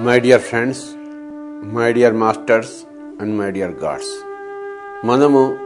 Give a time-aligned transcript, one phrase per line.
[0.00, 0.82] My dear friends
[1.74, 2.70] my dear masters
[3.20, 4.24] and my dear gods
[5.06, 5.56] మనము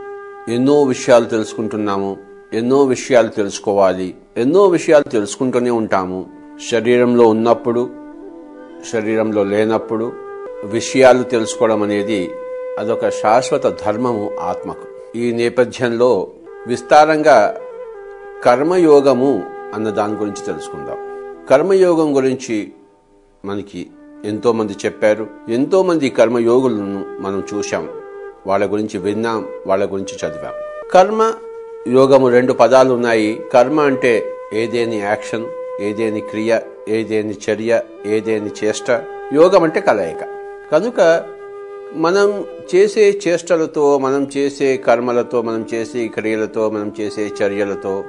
[0.48, 2.16] ఎన్నో విషయాలు తెలుసుకుంటున్నాము
[2.52, 6.26] ఎన్నో విషయాలు తెలుసుకోవాలి ఎన్నో విషయాలు తెలుసుకుంటూనే ఉంటాము.
[6.70, 7.90] శరీరంలో ఉన్నప్పుడు
[8.92, 10.12] శరీరంలో లేనప్పుడు
[10.64, 12.30] విషయాలు తెలుసుకోవడం అనేది
[12.78, 15.18] అదొక శాశ్వత ధర్మము ఆత్మకు.
[15.18, 16.30] ఈ నేపథ్యంలో
[16.66, 17.60] విస్తారంగా
[18.44, 20.98] కర్మయోగము అన్న దాని గురించి తెలుసుకుందాం.
[21.50, 22.72] కర్మయోగం గురించి
[23.44, 23.86] మనకి
[24.24, 27.88] ఎంతో మంది చెప్పారు ఎంతో మంది కర్మయోగులను మనం చూశాం.
[28.46, 30.52] వాళ్ళ గురించి విన్నాం వాళ్ళ గురించి చదివాం.
[30.90, 31.32] కర్మ
[31.88, 33.40] యోగము రెండు పదాలు ఉన్నాయి.
[33.52, 35.46] కర్మ అంటే ఏదేని యాక్షన్
[35.80, 38.90] ఏదేని క్రియ ఏదేని చర్య ఏదేని చేష్ట.
[39.34, 40.24] యోగం అంటే కలయిక.
[40.72, 41.24] కనుక
[41.94, 48.04] మనం చేసే చేష్టలతో మనం చేసే కర్మలతో మనం చేసే క్రియలతో మనం చేసే చర్యలతో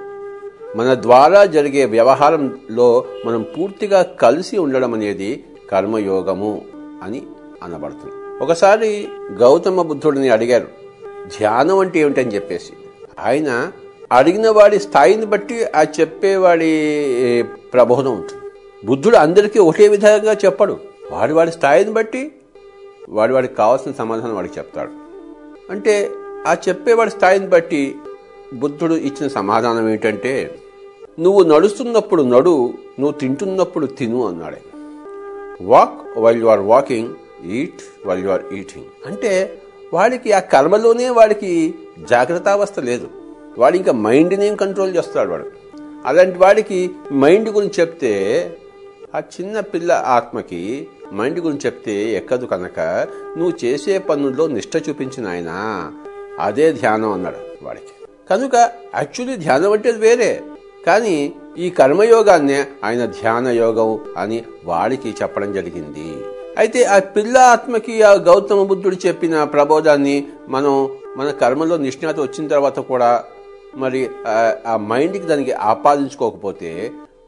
[0.75, 6.61] మన ద్వారా జరిగే వ్యవహారంలో మనం పూర్తిగా కలిసి ఉండడం అనేది కర్మయోగము
[7.03, 7.23] అని
[7.63, 8.43] అనబడుతుంది.
[8.43, 10.67] ఒకసారి గౌతమ బుద్ధుడిని అడిగారు
[11.27, 12.73] ధ్యానం అంటే ఏమిటని చెప్పేసి?
[13.19, 13.71] ఆయన
[14.11, 16.71] అడిగిన వాడి స్థాయిని బట్టి ఆ చెప్పేవాడి
[17.73, 18.51] ప్రబోధం ఉంటుంది.
[18.85, 20.77] బుద్ధుడు అందరికీ ఒకే విధంగా చెప్పడు.
[21.11, 22.31] వాడి వాడి స్థాయిని బట్టి
[23.09, 24.91] వాడి వాడికి కావాల్సిన సమాధానం వాడికి చెప్తాడు.
[25.71, 26.09] అంటే
[26.47, 27.95] ఆ చెప్పేవాడి స్థాయిని బట్టి
[28.53, 30.59] బుద్ధుడు ఇచ్చిన సమాధానం ఏంటంటే
[31.19, 34.61] నువ్వు నడుస్తున్నప్పుడు నడు నువ్వు తింటున్నప్పుడు తిను అన్నాడే
[35.61, 37.15] walk while you are walking
[37.45, 39.61] eat while you are eating అంటే
[39.93, 41.75] వాడికి ఆ కర్మలోనే వాడికి
[42.09, 43.07] జాగ్రత్తావస్థ లేదు.
[43.57, 45.51] వాడు ఇంకా మైండ్ని కంట్రోల్ చేస్తాడు వాడు?
[46.05, 48.13] అలాంటి వాడికి మైండ్ గురించి చెప్తే
[49.15, 53.07] ఆ చిన్న పిల్ల ఆత్మకి మైండ్ గురించి చెప్తే ఎక్కదు కనుక
[53.37, 55.49] నువ్వు చేసే పనుల్లో నిష్ట చూపించిన ఆయన
[56.39, 58.07] అదే ధ్యానం అన్నాడు వాడికి.
[58.29, 58.55] కనుక
[58.95, 60.41] యాక్చువల్లీ ధ్యానం అంటే వేరే.
[60.87, 61.15] కానీ
[61.57, 66.07] ఈ కర్మయోగాన్నే ఆయన ధ్యాన యోగం అని వాడికి చెప్పడం జరిగింది.
[66.57, 70.15] అయితే ఆ పిల్ల ఆత్మకి ఆ గౌతమ బుద్ధుడు చెప్పిన ప్రబోధాన్ని
[70.49, 70.73] మనం
[71.17, 73.23] మన కర్మలో నిష్ణాత వచ్చిన తర్వాత కూడా
[73.75, 74.01] మరి
[74.67, 76.71] ఆ మైండ్కి దానికి ఆపాదించుకోకపోతే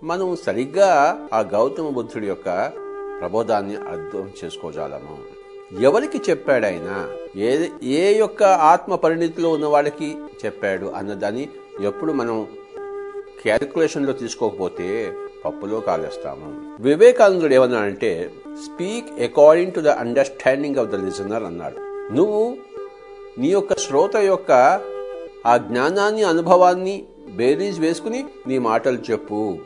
[0.04, 0.90] మనం సరిగ్గా
[1.34, 2.50] ఆ గౌతమ బుద్ధుడి యొక్క
[3.20, 5.18] ప్రబోధాన్ని అర్థం చేసుకోజాలము
[5.82, 6.90] ఎవరికి చెప్పాడు ఆయన
[7.40, 7.52] ఏ
[8.00, 10.10] ఏ యొక్క ఆత్మ పరిణితిలో ఉన్న వాళ్ళకి
[10.46, 11.46] చెప్పాడు అన్నదాన్ని
[11.82, 12.38] ఎప్పుడు మనం
[13.42, 15.14] క్యాలిక్యులేషన్లో తీసుకోకపోతే
[15.46, 16.78] పప్పులో కాలేస్తాము.
[16.80, 18.32] వివేకానందుడు ఏమన్నాడంటే
[18.66, 21.76] speak according to the understanding of the listener అన్నాడు.
[22.14, 22.58] నువ్వు
[23.38, 24.52] నీ యొక్క శ్రోత యొక్క
[25.46, 29.58] ఆ జ్ఞానాన్ని అనుభవాన్ని బేరీజ్ వేసుకుని నీ మాటలు చెప్పు.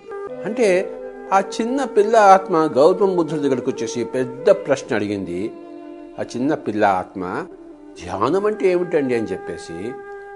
[0.45, 0.91] అంటే
[1.33, 5.51] ఆ చిన్న పిల్ల ఆత్మ గౌతమ బుద్ధుడి దగ్గరకు వచ్చేసి పెద్ద ప్రశ్న అడిగింది.
[6.19, 7.47] ఆ చిన్న పిల్ల ఆత్మ
[8.03, 9.15] ధ్యానం అంటే ఏమిటండి?
[9.15, 9.91] అని చెప్పేసి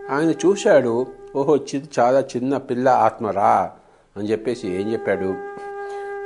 [0.09, 1.07] ఆయన చూశాడు.
[1.35, 1.59] ఓహో
[1.99, 3.71] చాలా చిన్న పిల్ల ఆత్మరా?
[4.17, 5.35] అని చెప్పేసి ఏం చెప్పాడు?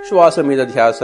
[0.08, 1.04] శ్వాస మీద ధ్యాస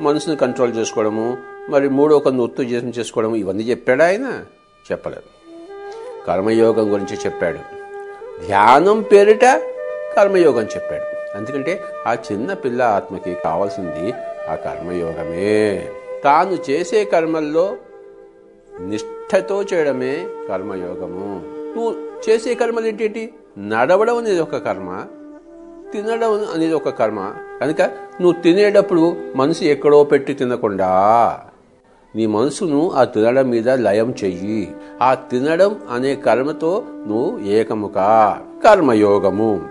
[0.00, 1.38] మనసుని కంట్రోల్ చేసుకోవడము
[1.70, 4.44] మరి మూడో కొన్ని ఉత్తేజం చేసుకోవడం ఇవన్నీ చెప్పాడు ఆయన?
[4.92, 5.22] చెప్పలేదు.
[6.26, 7.58] కర్మయోగం గురించి చెప్పాడు.
[8.46, 9.44] ధ్యానం పేరిట
[10.16, 11.38] కర్మయోగం చెప్పాడు.
[11.38, 14.12] ఎందుకంటే ఆ చిన్న పిల్ల ఆత్మకి కావాల్సింది
[14.48, 15.88] ఆ కర్మయోగమే.
[16.24, 17.76] తాను చేసే కర్మల్లో
[18.80, 21.42] నిష్ఠతో చేయడమే కర్మయోగము.
[21.46, 23.34] నువ్వు చేసే కర్మలు ఏంటి?
[23.58, 25.04] నడవడం అనేది ఒక కర్మ
[25.92, 27.32] తినడం అనేది ఒక కర్మ.
[27.60, 27.82] కనుక
[28.20, 30.90] నువ్వు తినేటప్పుడు మనసు ఎక్కడో పెట్టి తినకుండా
[32.16, 34.74] నీ మనసును ఆ తినడం మీద లయం చెయ్యి.
[35.02, 39.68] ఆ తినడం అనే కర్మతో నువ్వు ఏకముగా కర్మయోగము.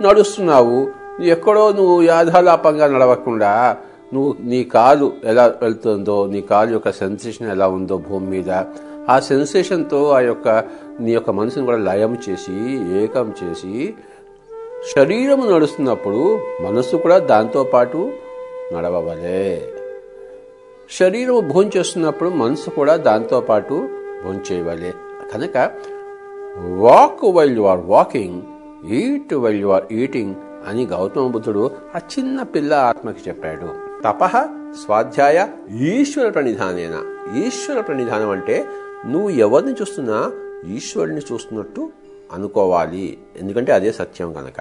[0.00, 3.76] నడుస్తున్నావు ఎక్కడో నువ్వు యాధాలాపంగా నడవకుండా
[4.14, 8.50] నువ్వు నీ కాలు ఎలా వెళ్తుందో నీ కాలు యొక్క సెన్సేషన్ ఎలా ఉందో భూమి మీద
[9.08, 10.64] ఆ సెన్సేషన్తో ఆ యొక్క
[11.00, 13.94] నీ యొక్క మనసును కూడా లయం చేసి ఏకం చేసి
[14.96, 18.12] శరీరము నడుస్తున్నప్పుడు మనస్సు కూడా దాంతోపాటు
[18.74, 19.72] నడవవలే.
[20.90, 23.88] శరీరము భోంచేస్తున్నప్పుడు మనసు కూడా దాంతో పాటు
[24.24, 24.94] భోంచేయవలే
[25.34, 25.70] కనుక
[26.58, 28.42] walk while you are walking
[28.92, 30.34] eat while you are eating
[30.68, 33.92] అని గౌతమ బుద్ధుడు ఆ చిన్న పిల్ల ఆత్మకి చెప్పాడు.
[34.04, 34.44] తపహ
[34.84, 35.46] స్వాధ్యాయ
[35.80, 37.04] ఈశ్వర ప్రణిధానేన.
[37.44, 38.66] ఈశ్వర ప్రణిధానం అంటే
[39.06, 40.32] నువ్వు ఎవరిని చూస్తున్నా
[40.66, 41.90] ఈశ్వరుని చూస్తున్నట్టు
[42.32, 43.18] అనుకోవాలి.
[43.40, 44.60] ఎందుకంటే అదే సత్యం కనుక.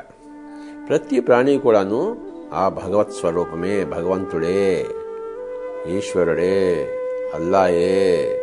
[0.90, 2.18] ప్రతి ప్రాణి కూడాను
[2.54, 4.86] ఆ భగవత్ స్వరూపమే భగవంతుడే
[5.88, 6.88] ఈశ్వరుడే
[7.36, 8.42] అల్లాయే.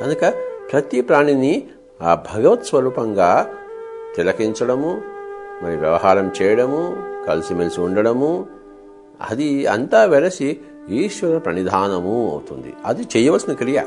[0.00, 0.34] కనుక
[0.72, 1.68] ప్రతి ప్రాణిని
[2.02, 3.54] ఆ భగవత్ స్వరూపంగా
[4.16, 5.02] తిలకించడము
[5.62, 6.96] మరి వ్యవహారం చేయడము
[7.28, 8.46] కలిసిమెలిసి ఉండడము
[9.30, 12.74] అది అంతా వెరసి ఈశ్వర ప్రణిధానము అవుతుంది.
[12.84, 13.82] అది చేయవలసిన క్రియ.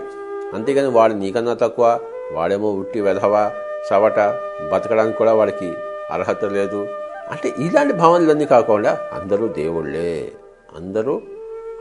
[0.53, 1.99] అంతేగాని వాడు నీకన్నా తక్కువ
[2.33, 3.51] వాడేమో ఉట్టి వెధవ
[3.89, 4.19] సవట
[4.73, 5.73] బతకడానికి కూడా వాడికి
[6.11, 6.87] అర్హత లేదు.
[7.31, 10.31] అంటే ఇలాంటి భావనలన్నీ కాకుండా అందరూ దేవుళ్ళే
[10.75, 11.21] అందరూ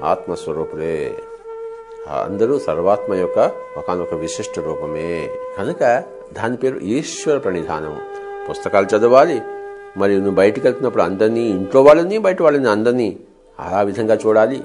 [0.04, 1.12] ఆత్మస్వరూపులే.
[2.08, 5.30] అందరూ సర్వాత్మ యొక్క ఒకనొక విశిష్ట రూపమే.
[5.58, 8.00] కనుక దాని పేరు ఈశ్వర ప్రణిధానం.
[8.50, 9.42] పుస్తకాలు చదవాలి
[9.96, 13.16] మరి నువ్వు బయటకు వెళ్తున్నప్పుడు అందరినీ ఇంట్లో వాళ్ళని బయట వాళ్ళని అందరినీ
[13.60, 14.64] ఆ విధంగా చూడాలి.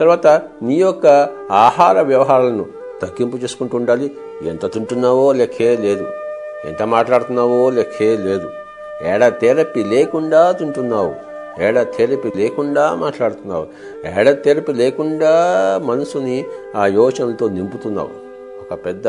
[0.00, 0.26] తర్వాత
[0.62, 6.12] నీ యొక్క ఆహార వ్యవహారాలను తగ్గింపు చేసుకుంటూ ఉండాలి ఎంత తింటున్నావో లెక్కే లేదు.
[6.64, 8.50] ఎంత మాట్లాడుతున్నావో లెక్కే లేదు.
[9.02, 11.14] ఏడ థెరపీ లేకుండా తింటున్నావు.
[11.62, 13.66] ఏడ థెరపీ లేకుండా మాట్లాడుతున్నావు.
[14.18, 15.30] ఏడ థెరపీ లేకుండా
[15.84, 16.44] మనసుని
[16.76, 18.10] ఆ యోచనలతో నింపుతున్నావు.
[18.60, 19.06] ఒక పెద్ద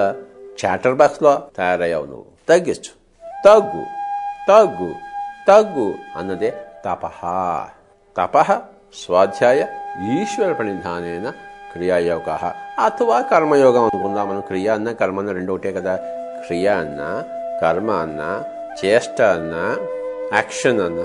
[0.66, 2.26] చాటర్ బాక్స్లో తయారయ్యావు నువ్వు.
[2.50, 3.06] తగ్గించు.
[3.46, 3.86] తగ్గు.
[4.50, 4.94] తగ్గు.
[5.48, 6.54] తగ్గు అన్నదే
[6.86, 7.22] తపహ.
[8.18, 8.62] తపహ
[9.06, 9.66] స్వాధ్యాయ
[10.22, 11.34] ఈశ్వర ప్రణిధానైన
[11.76, 14.30] క్రియాయోగ అథవా కర్మయోగం అనుకుందాం.
[14.30, 15.96] మనం క్రియ అన్న కర్మ అన్న రెండు ఒకటే కదా.
[16.46, 17.24] క్రియ అన్న
[17.62, 18.44] కర్మ అన్న
[18.86, 19.78] చేష్ట అన్న
[20.34, 21.00] యాక్షన్ అన్న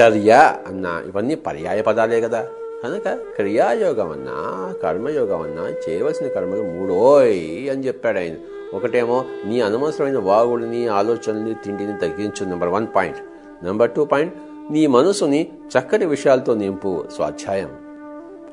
[0.00, 2.46] చర్య అన్న ఇవన్నీ పర్యాయ పదాలే కదా.
[2.84, 8.34] కనుక క్రియాయోగం అన్నా కర్మయోగం అన్నా చేయవలసిన కర్మలు మూడోయ్ అని చెప్పాడు ఆయన.
[8.74, 12.44] ఒకటేమో నీ అనవసరమైన వాగుడిని ఆలోచనని తిండిని తగ్గించు.
[12.44, 13.18] Number one point
[13.64, 14.34] number two point
[14.70, 15.48] నీ మనసుని
[15.78, 17.04] చక్కటి విషయాలతో నింపు.
[17.14, 17.81] స్వాధ్యాయం.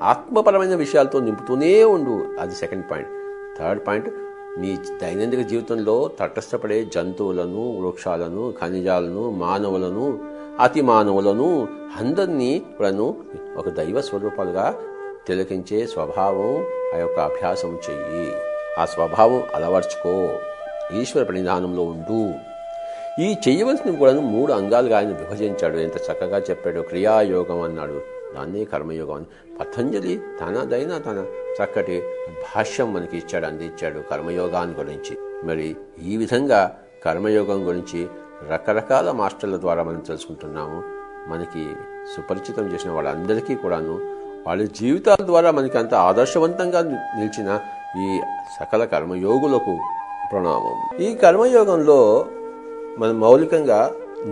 [0.03, 2.41] ఆత్మపరమైన విషయాలతో నింపుతూనే ఉండు.
[2.41, 3.09] అది సెకండ్ పాయింట్
[3.59, 4.09] థర్డ్ పాయింట్
[4.57, 10.19] నీ దైనందిక జీవితంలో తటస్థపడే జంతువులను వృక్షాలను ఖనిజాలను మానవులను
[10.59, 11.67] అతి మానవులను
[11.99, 13.15] అందరినీ కూడాను
[13.57, 14.75] ఒక దైవ స్వరూపాలుగా
[15.27, 18.31] తిలకించే స్వభావం ఆ యొక్క అభ్యాసం చెయ్యి.
[18.79, 20.29] ఆ స్వభావం అలవర్చుకో.
[20.99, 22.33] ఈశ్వర ప్రణిధానంలో ఉండు.
[23.21, 25.77] ఈ చేయవలసిన కూడా మూడు అంగాలుగా ఆయన విభజించాడు.
[25.77, 26.81] ఎంత చక్కగా చెప్పాడు.
[26.81, 28.18] క్రియాయోగం అన్నాడు.
[28.33, 29.27] దాన్ని కర్మయోగం అని
[29.59, 31.19] పతంజలి తనదైన తన
[31.57, 31.95] చక్కటి
[32.43, 35.67] భాష్యం మనకి ఇచ్చాడు అందించాడు కర్మయోగాన్ని గురించి మరి
[36.03, 36.61] ఈ విధంగా
[37.05, 38.01] కర్మయోగం గురించి
[38.49, 40.79] రకరకాల మాస్టర్ల ద్వారా మనం తెలుసుకుంటున్నాము
[41.27, 41.63] మనకి
[42.13, 43.95] సుపరిచితం చేసిన వాళ్ళందరికీ కూడాను
[44.45, 46.81] వాళ్ళ జీవితాల ద్వారా మనకి అంత ఆదర్శవంతంగా
[47.17, 47.49] నిలిచిన
[47.99, 48.09] ఈ
[48.57, 49.73] సకల కర్మయోగులకు
[50.31, 51.99] ప్రణామం ఈ కర్మయోగంలో
[52.99, 53.79] మనం మౌలికంగా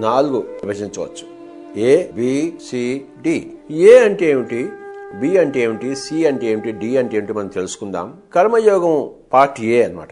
[0.02, 1.26] నాలుగు విభజించవచ్చు
[1.78, 2.30] ఏ బి
[3.22, 3.36] డి
[3.72, 4.70] ఏ అంటే ఏమిటి?
[5.20, 5.96] బి అంటే ఏమిటి?
[5.96, 6.72] సి అంటే ఏమిటి?
[6.72, 7.34] డి అంటే ఏమిటి?
[7.34, 8.08] మనం తెలుసుకుందాం.
[8.36, 10.08] కర్మయోగం పార్ట్ ఏ అనమాట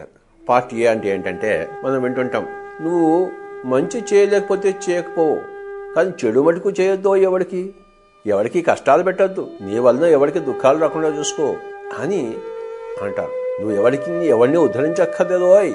[0.48, 2.46] పార్ట్ ఏ అంటే ఏంటంటే మనం వింటుంటాం
[2.80, 3.30] నువ్వు
[3.64, 5.36] మంచి చేయలేకపోతే చేయకపోవు
[5.94, 7.62] కానీ చెడు మటుకు చేయొద్దు ఎవడికి?
[8.26, 11.56] ఎవరికి కష్టాలు పెట్టద్దు నీ వలన ఎవరికి దుఃఖాలు రాకుండా చూసుకో
[11.98, 12.22] అని
[13.02, 13.34] అంటారు.
[13.60, 15.74] నువ్వు ఎవరికి ఎవరిని ఉద్ధరించక్కర్లేదోయ్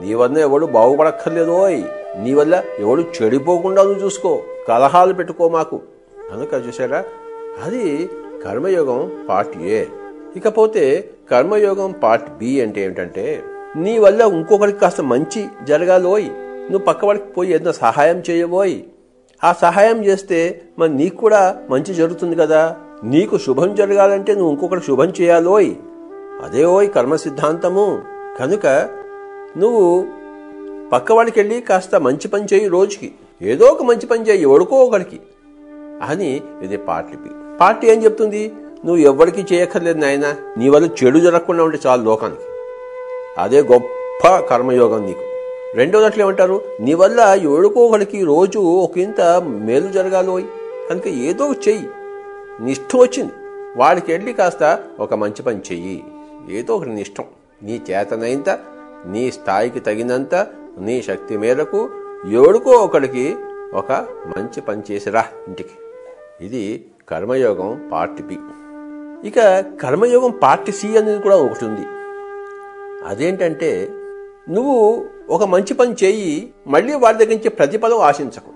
[0.00, 1.82] నీ వల్ల ఎవడు బాగుపడక్కర్లేదోయ్.
[2.18, 4.40] నీ వల్ల ఎవడు చెడిపోకుండా నువ్వు చూసుకో.
[4.68, 5.80] కలహాలు పెట్టుకో మాకు.
[6.32, 7.04] కనుక చూసారా
[7.64, 8.10] అది
[8.44, 9.84] కర్మయోగం పార్ట్ ఏ.
[10.36, 13.42] ఇకపోతే కర్మయోగం పార్ట్ బి అంటే ఏమిటంటే
[13.76, 16.28] నీ వల్ల ఇంకొకరికి కాస్త మంచి జరగాలోయ్.
[16.70, 18.80] నువ్వు పక్కవాడికి పోయి ఏదైనా సహాయం చేయబోయ్.
[19.44, 22.76] ఆ సహాయం చేస్తే మరి నీకు కూడా మంచి జరుగుతుంది కదా.
[23.04, 25.74] నీకు శుభం జరగాలంటే నువ్వు ఇంకొకటి శుభం చేయాలోయ్.
[26.44, 28.02] అదే ఓయ్ కర్మ సిద్ధాంతము
[28.40, 28.88] కనుక
[29.58, 30.06] నువ్వు
[30.92, 33.12] పక్కవాడికి వెళ్ళి కాస్త మంచి పని చేయి రోజుకి.
[33.42, 35.20] ఏదో ఒక మంచి పని చేయి ఎవడుకో ఒకడికి.
[36.02, 37.18] అని ఇది పార్టీ
[37.60, 38.52] పార్టీ ఏం చెప్తుంది?
[38.84, 42.40] నువ్వు ఎవరికి చేయక్కర్లేదు నాయన నీ వల్ల చెడు జరగకుండా ఉంటే చాలు లోకానికి.
[43.38, 45.20] అదే గొప్ప కర్మయోగం నీకు.
[45.74, 46.62] రెండో దట్లు ఏమంటారు?
[46.80, 50.44] నీ వల్ల ఎవడుకో ఒకడికి రోజు ఒక ఇంత మేలు జరగాలి
[50.90, 51.88] కనుక ఏదో చెయ్యి.
[52.60, 53.32] నీ ఇష్టం వచ్చింది.
[53.76, 56.04] వాడికి వెళ్ళి కాస్త ఒక మంచి పని చెయ్యి.
[56.50, 57.24] ఏదో ఒకటి నీ ఇష్టం.
[57.62, 58.58] నీ చేతనైంత
[59.06, 60.46] నీ స్థాయికి తగినంత
[60.78, 61.90] నీ శక్తి మేరకు
[62.32, 63.36] ఎవడుకో ఒకడికి
[63.74, 63.92] ఒక
[64.36, 65.74] మంచి పని చేసిరా ఇంటికి.
[66.40, 68.38] ఇది కర్మయోగం పార్ట్ బి.
[69.28, 71.82] ఇక కర్మయోగం పార్ట్ సి అనేది కూడా ఒకటి ఉంది.
[73.06, 73.88] అదేంటంటే
[74.48, 78.50] నువ్వు ఒక మంచి పని చేయి మళ్ళీ వాడి దగ్గర నుంచి ప్రతిఫలం ఆశించకు.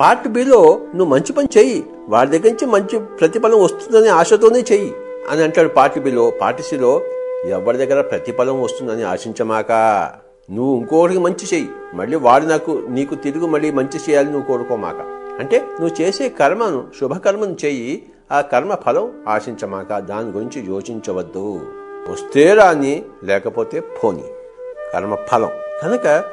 [0.00, 4.94] పార్ట్ బిలో నువ్వు మంచి పని చెయ్యి వాడి దగ్గర నుంచి మంచి ప్రతిఫలం వస్తుందని ఆశతోనే చెయ్యి
[5.30, 7.02] అని అంటాడు పార్ట్ బిలో పార్ట్ సిలో.
[7.46, 9.72] ఎవరి దగ్గర ప్రతిఫలం వస్తుందని ఆశించమాక.
[10.50, 15.00] నువ్వు ఇంకోటికి మంచి చెయ్యి మళ్ళీ వాడు నాకు నీకు తిరుగు మళ్ళీ మంచి చేయాలని నువ్వు కోరుకోమాక.
[15.40, 18.02] అంటే నువ్వు చేసే కర్మను శుభకర్మను చెయ్యి
[18.32, 19.98] ఆ కర్మ ఫలం ఆశించమాక.
[19.98, 21.60] దాని గురించి యోచించవద్దు.
[22.10, 24.24] వస్తే రాని లేకపోతే పోని.
[24.92, 25.50] కర్మ ఫలం.
[25.82, 26.24] కనుక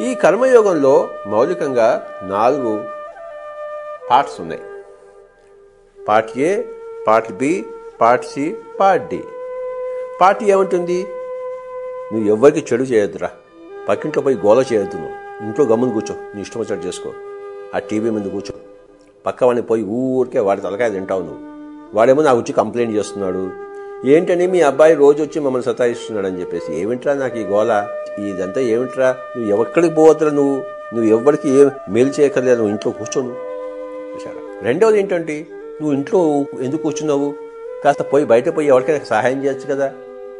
[0.00, 2.84] ఈ కర్మయోగంలో మౌలికంగా నాలుగు
[4.10, 4.62] పార్ట్స్ ఉన్నాయి.
[6.08, 6.62] Part A
[7.06, 7.64] part B
[8.00, 9.20] part C part D
[10.20, 11.06] party ఏమంటుంది?
[12.12, 13.30] నువ్వు ఎవరికి చెడు చేయొద్దురా.
[13.88, 15.44] పక్కింట్లో పోయి గోల చేయొద్దు నువ్వు.
[15.46, 16.14] ఇంట్లో గమ్మును కూర్చో.
[16.34, 17.10] నీ ఇష్టం వచ్చినట్టు చేసుకో.
[17.74, 18.54] ఆ టీవీ ముందు కూర్చో.
[19.26, 21.38] పక్క వాడిని పోయి ఊరికే వాడి తలకాయ తింటావు నువ్వు.
[21.94, 23.50] వాడేమో నాకు వచ్చి కంప్లైంట్ చేస్తున్నాడు.
[24.06, 26.74] ఏంటని మీ అబ్బాయి రోజు వచ్చి మమ్మల్ని సతాయిస్తున్నాడు అని చెప్పేసి.
[26.74, 27.88] ఏమిట్రా నాకు ఈ గోల?
[28.18, 29.16] ఇదంతా ఏమిట్రా?
[29.36, 30.56] నువ్వు ఎవక్కడికి పోవద్దురా నువ్వు?
[30.94, 32.56] నువ్వు ఎవరికి ఏం మేలు చేయక్కర్లేదు.
[32.56, 33.36] నువ్వు ఇంట్లో కూర్చోను
[34.14, 37.43] చూసారా రెండవది ఏంటంటే నువ్వు ఇంట్లో ఎందుకు కూర్చున్నావు?
[37.84, 39.92] కాస్త పోయి బయట పోయి ఎవరికైనా సహాయం చేయొచ్చు కదా?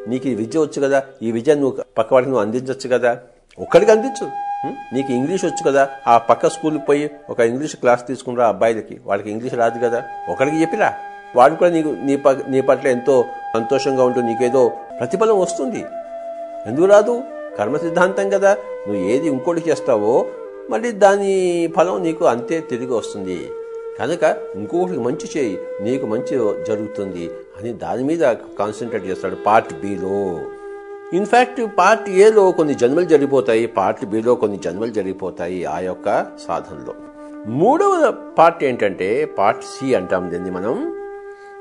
[0.08, 1.02] నీకు ఈ విద్య వచ్చు కదా?
[1.22, 3.18] ఈ విద్య నువ్వు పక్క వాళ్ళకి నువ్వు అందించవచ్చు కదా?
[3.58, 4.26] ఒక్కడికి అందించు.
[4.94, 5.88] నీకు ఇంగ్లీష్ వచ్చు కదా?
[6.08, 9.00] ఆ పక్క స్కూల్కి పోయి ఒక ఇంగ్లీష్ క్లాస్ తీసుకునిరా అబ్బాయిలకి.
[9.06, 10.02] వాళ్ళకి ఇంగ్లీష్ రాదు కదా?
[10.28, 10.94] ఒకరికి చెప్పిరా.
[11.36, 13.24] వాడు కూడా నీకు నీ ప నీ పట్ల ఎంతో
[13.54, 15.84] సంతోషంగా ఉంటూ నీకేదో ప్రతిఫలం వస్తుంది.
[16.66, 17.22] ఎందుకు రాదు?
[17.58, 18.54] కర్మ సిద్ధాంతం కదా.
[18.88, 20.26] నువ్వు ఏది ఇంకోటి చేస్తావో
[20.70, 23.50] మళ్ళీ దాని ఫలం నీకు అంతే తిరిగి వస్తుంది.
[23.98, 30.40] కనుక ఇంకొకటికి మంచి చేయి నీకు మంచి జరుగుతుంది అని దాని మీద కాన్సన్ట్రేట్ చేస్తాడు పార్ట్ బిలో
[31.14, 36.94] ఇన్ఫ్యాక్ట్ పార్ట్ ఏలో కొన్ని జన్మలు జరిగిపోతాయి పార్ట్ బిలో కొన్ని జన్మలు జరిగిపోతాయి ఆ యొక్క సాధనలో.
[37.46, 40.96] మూడవ పార్ట్ ఏంటంటే పార్ట్ సి అంటాం దీన్ని మనం.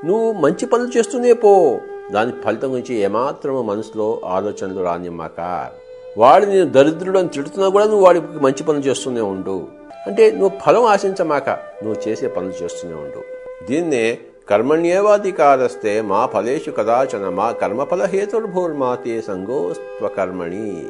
[0.04, 1.80] నువ్వు మంచి పనులు చేస్తూనే పో.
[2.12, 5.70] దాని ఫలితం గురించి ఏమాత్రం మనసులో ఆలోచనలు రానిమ్మాక.
[6.18, 9.66] వాడు నేను దరిద్రుడు అని తిడుతున్నా కూడా నువ్వు వాడికి మంచి పనులు చేస్తూనే ఉండు.
[10.06, 13.22] అంటే నువ్వు ఫలం ఆశించమాక నువ్వు చేసే పనులు చేస్తూనే ఉండు.
[13.70, 14.18] దీన్నే
[14.50, 20.86] కర్మణ్యేవాధికారస్తే మా ఫలేషు కదాచన మా కర్మఫలహేతుర్భూర్మాతే సంగోస్త్వకర్మణి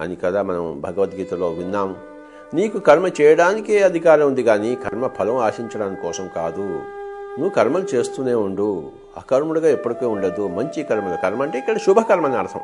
[0.00, 1.96] అని కదా మనం భగవద్గీతలో విన్నాం.
[2.54, 6.60] నీకు కర్మ చేయడానికే అధికారం ఉంది కానీ కర్మ ఫలం ఆశించడానికి కోసం కాదు.
[7.38, 8.90] నువ్వు కర్మలు చేస్తూనే ఉండు.
[9.16, 10.48] అకర్ముడుగా ఎప్పటికీ ఉండదు.
[10.48, 11.22] మంచి కర్మలు.
[11.22, 12.60] కర్మ అంటే ఇక్కడ శుభకర్మ అని అర్థం.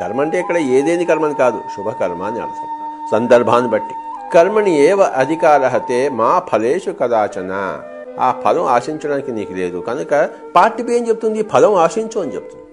[0.00, 1.60] కర్మ అంటే ఇక్కడ ఏదేని కర్మని కాదు.
[1.76, 2.98] శుభకర్మ అని అర్థం.
[3.12, 3.94] సందర్భాన్ని బట్టి.
[4.32, 7.82] కర్మని ఏవ అధికారహతే మా ఫలేషు కదాచన.
[8.20, 9.78] ఆ ఫలం ఆశించడానికి నీకు లేదు.
[9.78, 11.42] కనుక పార్టీ ఏం చెప్తుంది?
[11.42, 12.64] ఫలం ఆశించు అని చెప్తుంది.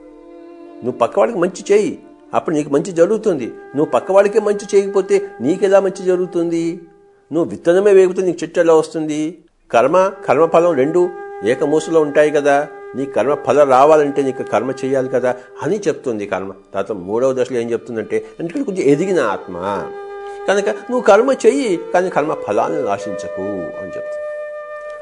[0.85, 1.99] నువ్వు పక్కవాడికి మంచి చేయి.
[2.33, 3.45] అప్పుడు నీకు మంచి జరుగుతుంది.
[3.45, 6.79] నువ్వు పక్కవాడికే మంచి చేయకపోతే నీకెలా మంచి జరుగుతుంది?
[7.33, 9.37] నువ్వు విత్తనమే వేగితే నీకు చెట్టు ఎలా వస్తుంది?
[9.71, 11.09] కర్మ కర్మఫలం రెండు
[11.43, 12.67] ఏకమూసలో ఉంటాయి కదా.
[12.95, 16.51] నీ కర్మ ఫలం రావాలంటే నీకు కర్మ చేయాలి కదా అని చెప్తుంది కర్మ.
[16.51, 19.83] తర్వాత మూడవ దశలో ఏం చెప్తుందంటే అంటే కొంచెం ఎదిగిన ఆత్మ.
[20.47, 24.27] కనుక నువ్వు కర్మ చెయ్యి కానీ కర్మ ఫలాన్ని ఆశించకు అని చెప్తుంది.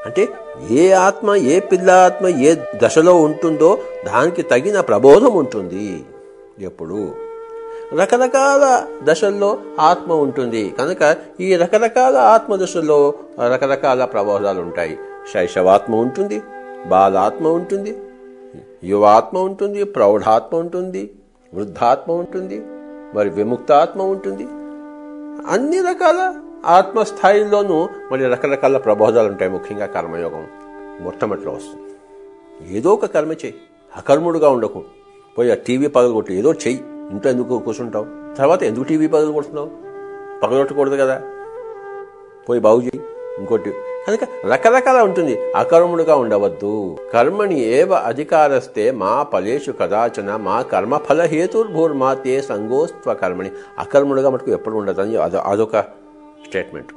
[0.06, 0.28] అంటే
[0.70, 6.06] ఏ ఆత్మ ఏ పిల్ల ఆత్మ ఏ దశలో ఉంటుందో దానికి తగిన ప్రబోధం ఉంటుంది
[6.60, 7.16] ఎప్పుడు.
[8.00, 10.70] రకరకాల దశల్లో ఆత్మ ఉంటుంది.
[10.70, 13.14] కనుక ఈ రకరకాల ఆత్మ దశల్లో
[13.54, 14.98] రకరకాల ప్రబోధాలు ఉంటాయి.
[15.34, 16.42] శైశవాత్మ ఉంటుంది
[16.88, 17.98] బాలాత్మ ఉంటుంది
[18.84, 21.10] యువాత్మ ఉంటుంది ప్రౌఢాత్మ ఉంటుంది
[21.54, 22.62] వృద్ధాత్మ ఉంటుంది
[23.14, 24.46] మరి విముక్తాత్మ ఉంటుంది
[25.48, 26.34] అన్ని రకాల
[26.66, 30.48] ఆత్మస్థాయిల్లోనూ మరి రకరకాల ప్రబోధాలు ఉంటాయి ముఖ్యంగా కర్మయోగం
[31.02, 31.94] మొట్టమొదటిలో వస్తుంది.
[32.78, 33.56] ఏదో ఒక కర్మ చేయి.
[33.98, 34.84] అకర్ముడుగా ఉండకు.
[35.38, 36.84] పోయి ఆ టీవీ పగలగొట్టు ఏదో చెయ్యి.
[37.12, 38.36] ఇంట్లో ఎందుకు కూర్చుంటావు?
[38.36, 39.70] తర్వాత ఎందుకు టీవీ పగలగొడుతున్నావు
[40.44, 41.22] పగలగొట్టకూడదు కదా.
[42.50, 43.02] పోయి బాగు చేయి
[43.40, 43.74] ఇంకోటి
[44.10, 45.34] కనుక రకరకాల ఉంటుంది.
[45.56, 46.98] అకర్ముడుగా ఉండవద్దు.
[47.14, 54.76] కర్మని ఏవ అధికారస్తే మా ఫలేషు కదాచన మా కర్మఫల హేతుర్భూర్మా తే సంగోస్త్వ కర్మని అకర్ముడుగా మటుకు ఎప్పుడు
[54.76, 55.78] ఉండదు అని అదొ అదొక
[56.48, 56.92] స్టేట్మెంట్.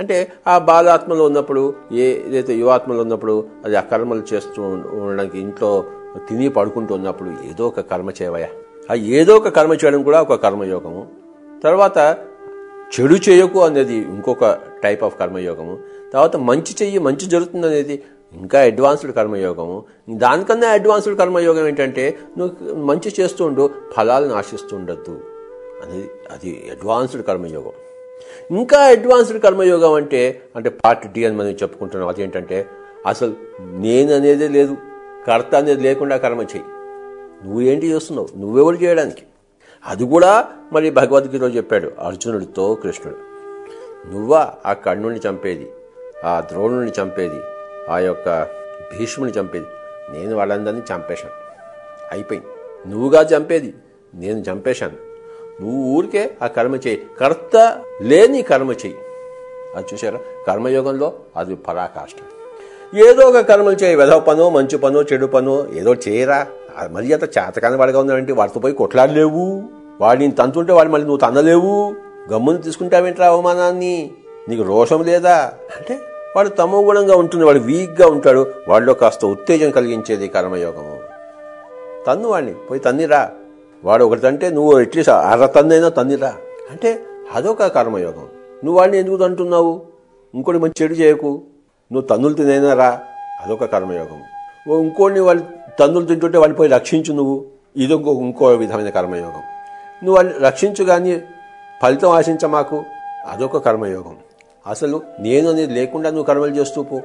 [0.00, 4.62] అంటే ఆ బాలాత్మలో ఉన్నప్పుడు ఏ ఏదైతే యువాత్మలో ఉన్నప్పుడు అది అకర్మలు చేస్తూ
[5.02, 5.84] ఉండడానికి ఇంట్లో
[6.28, 8.48] తిని పడుకుంటూ ఉన్నప్పుడు ఏదో ఒక కర్మ చేయవయా
[8.90, 11.06] ఆ ఏదో ఒక కర్మ చేయడం కూడా ఒక కర్మయోగము.
[11.64, 12.16] తర్వాత
[12.94, 15.78] చెడు చేయకు అనేది ఇంకొక టైప్ ఆఫ్ కర్మయోగము.
[16.14, 18.02] తర్వాత మంచి చెయ్యి మంచి జరుగుతుంది అనేది
[18.32, 19.84] ఇంకా అడ్వాన్స్డ్ కర్మయోగము.
[20.10, 25.20] దానికన్నా అడ్వాన్స్డ్ కర్మయోగం ఏంటంటే నువ్వు మంచి చేస్తుండు ఫలాలను ఆశిస్తుండద్దు.
[25.84, 27.72] అనేది అది అడ్వాన్స్డ్ కర్మయోగం.
[28.50, 32.08] ఇంకా అడ్వాన్స్డ్ కర్మయోగం అంటే అంటే పార్ట్ డి అని మనం చెప్పుకుంటున్నాం.
[32.08, 32.66] అదేంటంటే
[33.06, 34.76] అసలు నేను అనేదే లేదు
[35.26, 36.64] కర్త అనేది లేకుండా కర్మ చెయ్యి.
[37.44, 38.38] నువ్వు ఏంటి చేస్తున్నావు?
[38.38, 39.22] నువ్వెవరు చేయడానికి?
[39.86, 43.18] అది కూడా మరి భగవద్గీతలో చెప్పాడు అర్జునుడితో కృష్ణుడు.
[44.14, 45.70] నువ్వా ఆ కర్ణుడిని చంపేది?
[46.24, 47.40] ఆ ద్రోణుని చంపేది
[47.88, 48.46] ఆ యొక్క
[48.98, 49.66] భీష్ముని చంపేది.
[50.10, 51.34] నేను వాళ్ళందరినీ చంపేశాను.
[52.12, 52.46] అయిపోయింది.
[52.90, 53.74] నువ్వుగా చంపేది
[54.14, 55.14] నేను చంపేశాను.
[55.62, 57.06] నువ్వు ఊరికే ఆ కర్మ చేయి.
[57.20, 58.94] కర్త లేని కర్మ చేయి.
[59.76, 62.16] అది చూసారా కర్మయోగంలో అది పరాకాష్ట
[62.96, 63.96] ఏదో ఒక కర్మలు చేయి.
[63.96, 66.46] వెధవ పనో మంచి పనో చెడు పనో ఏదో చేయరా.
[66.90, 69.62] మరి అంత చేతకాని వాడిగా ఉన్నాడంటే వాడితో పోయి కొట్లాడలేవు.
[70.00, 71.94] వాడిని తంతుంటే వాడు మళ్ళీ నువ్వు తనలేవు
[72.32, 74.10] గమ్మును తీసుకుంటావేంట్రా అవమానాన్ని?
[74.48, 75.52] నీకు రోషం లేదా?
[75.76, 76.00] అంటే
[76.36, 81.00] వాడు తమోగుణంగా ఉంటుంది వాడు వీక్గా ఉంటాడు వాడిలో కాస్త ఉత్తేజం కలిగించేది కర్మయోగము.
[82.06, 83.30] తన్ను వాడిని పోయి తన్నిరా
[83.84, 86.34] వాడు ఒకటింటే నువ్వు ఎట్లీస్ట్ అర తన్నైనా తన్నిరా
[86.70, 87.00] అంటే
[87.34, 88.26] అదొక కర్మయోగం.
[88.64, 89.82] నువ్వు వాడిని ఎందుకు తంటున్నావు?
[90.34, 91.42] ఇంకోటి మంచి చెడు చేయకు.
[91.92, 93.00] నువ్వు తన్నులు తినైనా రా.
[93.44, 94.20] అదొక కర్మయోగం.
[94.78, 95.44] ఇంకోటిని వాళ్ళు
[95.80, 97.44] తన్నులు తింటుంటే వాళ్ళు పోయి రక్షించు నువ్వు.
[97.76, 99.42] ఇది ఇంకో ఇంకో విధమైన కర్మయోగం.
[100.04, 101.22] నువ్వు వాళ్ళు రక్షించు కానీ
[101.82, 102.84] ఫలితం ఆశించ మాకు
[103.30, 104.16] అదొక కర్మయోగం.
[104.66, 107.00] అసలు నేను అనేది లేకుండా నువ్వు కర్మలు చేస్తూ పో.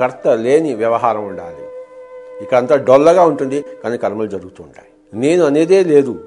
[0.00, 1.66] కర్త లేని వ్యవహారం ఉండాలి.
[2.42, 5.20] ఇక్కడ అంతా డొల్లగా ఉంటుంది కానీ కర్మలు జరుగుతూ ఉంటాయి.
[5.20, 6.24] నేను అనేదే లేదు.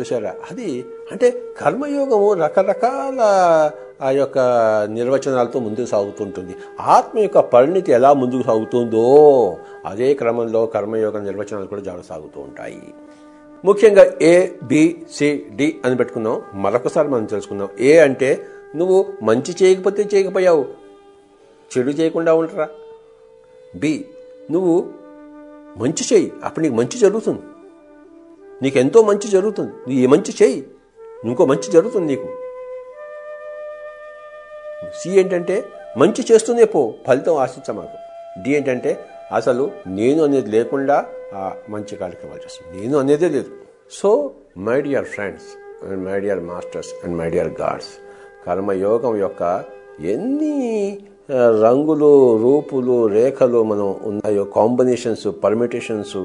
[0.00, 3.20] చూసారా అది అంటే కర్మయోగము రకరకాల
[4.02, 4.38] ఆ యొక్క
[4.90, 6.54] నిర్వచనాలతో ముందుకు సాగుతుంటుంది.
[6.80, 9.56] ఆత్మ యొక్క పరిణితి ఎలా ముందుకు సాగుతుందో
[9.86, 12.82] అదే క్రమంలో కర్మయోగ నిర్వచనాలు కూడా చాలా సాగుతూ ఉంటాయి.
[13.64, 16.42] ముఖ్యంగా ఏ బి సి డి అని పెట్టుకున్నాం.
[16.54, 17.68] మరొకసారి మనం తెలుసుకుందాం.
[17.80, 20.64] ఏ అంటే నువ్వు మంచి చేయకపోతే చేయకపోయావు.
[21.72, 22.68] చెడు చేయకుండా ఉండరా?
[23.76, 24.04] బి
[24.50, 24.90] నువ్వు
[25.76, 27.42] మంచి చేయి అప్పుడు నీకు మంచి జరుగుతుంది.
[28.62, 29.70] నీకెంతో మంచి జరుగుతుంది.
[29.70, 30.66] నువ్వు ఏ మంచి చేయి
[31.24, 32.28] ఇంకో మంచి జరుగుతుంది నీకు.
[35.00, 35.64] సి ఏంటంటే
[35.98, 36.94] మంచి చేస్తూనే పో.
[37.06, 37.96] ఫలితం ఆశించ మాకు.
[38.42, 43.50] డి ఏంటంటే అసలు నేను అనేది లేకుండా ఆ మంచి కార్యక్రమాలు చేస్తుంది నేను అనేదే లేదు.
[43.92, 45.44] So my dear friends
[45.84, 47.92] and my dear masters and my dear gods
[48.46, 49.64] కర్మయోగం యొక్క
[50.00, 50.98] ఎన్ని
[51.30, 56.16] రంగులు రూపులు రేఖలు మనం ఉన్నాయో కాంబినేషన్స్ పర్మిటేషన్స్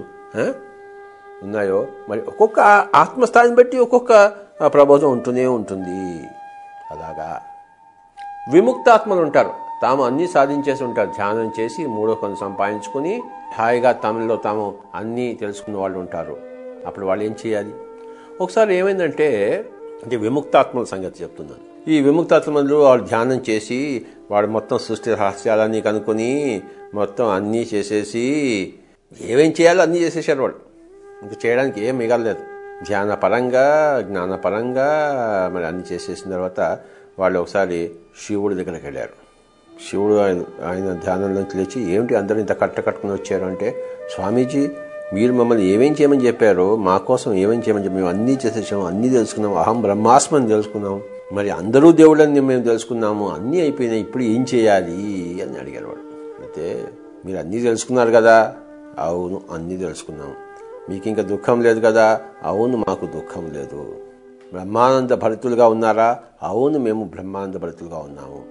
[1.43, 2.59] ఉన్నాయో మరి ఒక్కొక్క
[2.95, 4.27] ఆత్మస్థాయిని బట్టి ఒక్కొక్క
[4.65, 6.27] ప్రబోధం ఉంటూనే ఉంటుంది.
[6.91, 7.41] అలాగా.
[8.53, 9.49] విముక్తాత్మలు ఉంటారు
[9.81, 11.07] తాము అన్నీ సాధించేసి ఉంటారు.
[11.07, 13.21] ధ్యానం చేసి మూడో కొన్ని సంపాదించుకుని
[13.57, 16.37] హాయిగా తమలో తాము అన్నీ తెలుసుకున్న వాళ్ళు ఉంటారు.
[16.85, 17.73] అప్పుడు వాళ్ళు ఏం చేయాలి?
[18.41, 19.27] ఒకసారి ఏమైందంటే
[20.03, 21.76] అంటే విముక్తాత్మల సంగతి చెప్తున్నాను.
[21.87, 26.61] ఈ విముక్తాత్మలు వాళ్ళు ధ్యానం చేసి వాడు మొత్తం సృష్టి రహస్యాలన్నీ కనుక్కొని
[26.93, 28.23] మొత్తం అన్నీ చేసేసి
[29.21, 30.55] ఏమేం చేయాలో అన్నీ చేసేసారు వాడు
[31.23, 32.39] ఇంక చేయడానికి ఏం మిగలలేదు.
[32.83, 33.65] ధ్యానపరంగా
[34.09, 34.89] జ్ఞానపరంగా
[35.53, 36.77] మరి అన్ని చేసేసిన తర్వాత
[37.19, 37.91] వాళ్ళు ఒకసారి
[38.25, 39.15] శివుడి దగ్గరికి వెళ్ళారు.
[39.89, 43.45] శివుడు ఆయన ఆయన ధ్యానంలోకి లేచి ఏమిటి అందరూ ఇంత కట్ట కట్టుకుని వచ్చారు?
[43.45, 43.75] అంటే
[44.15, 44.69] స్వామీజీ
[45.13, 49.57] మీరు మమ్మల్ని ఏమేం చేయమని చెప్పారు మా కోసం ఏమేం చేయమని చెప్పి మేము అన్నీ చేసేసాము అన్నీ తెలుసుకున్నాం
[49.57, 51.01] అహం బ్రహ్మాస్మని తెలుసుకున్నాం.
[51.33, 54.93] మరి అందరూ దేవుళ్ళని మేము తెలుసుకున్నాము అన్నీ అయిపోయినాయి ఇప్పుడు ఏం చేయాలి
[55.41, 55.99] అని అడిగారు వాడు.
[56.41, 56.87] అయితే
[57.25, 58.55] మీరు అన్నీ తెలుసుకున్నారు కదా?
[58.99, 60.33] అవును అన్నీ తెలుసుకున్నాం.
[60.89, 62.21] మీకు ఇంకా దుఃఖం లేదు కదా?
[62.43, 63.95] అవును మాకు దుఃఖం లేదు.
[64.53, 66.19] బ్రహ్మానంద భరితులుగా ఉన్నారా?
[66.43, 68.43] అవును మేము బ్రహ్మానంద భరితులుగా ఉన్నాము.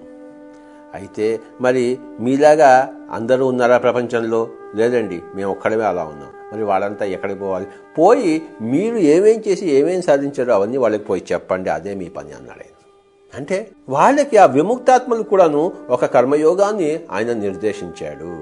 [0.93, 4.47] అయితే మరి మీలాగా అందరూ ఉన్నారా ప్రపంచంలో?
[4.77, 6.29] లేదండి మేము ఒక్కడమే అలా ఉన్నాం.
[6.53, 7.67] మరి వాళ్ళంతా ఎక్కడికి పోవాలి?
[7.97, 12.73] పోయి మీరు ఏమేం చేసి ఏమేం సాధించారో అవన్నీ వాళ్ళకి పోయి చెప్పండి అదే మీ పని అన్నాడు ఆయన.
[13.35, 18.39] అంటే వాళ్ళకి ఆ విముక్తాత్మలు కూడాను ఒక కర్మయోగాన్ని ఆయన నిర్దేశించాడు.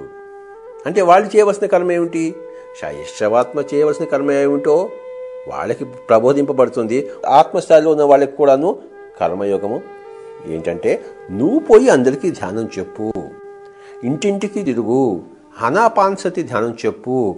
[0.86, 2.36] అంటే వాళ్ళు చేయవలసిన కర్మ ఏమిటి?
[2.82, 4.90] శైశవాత్మ చేయవలసిన కర్మ ఏమిటో
[5.48, 7.10] వాళ్ళకి ప్రబోధింపబడుతుంది.
[7.28, 8.78] ఆత్మస్థాయిలో ఉన్న వాళ్ళకి కూడాను
[9.20, 9.82] కర్మయోగము
[10.48, 13.14] ఏంటంటే నువ్వు పోయి అందరికీ ధ్యానం చెప్పు.
[14.04, 15.22] ఇంటింటికి తిరుగు.
[15.58, 17.36] హనాపాన్సతి ధ్యానం చెప్పు.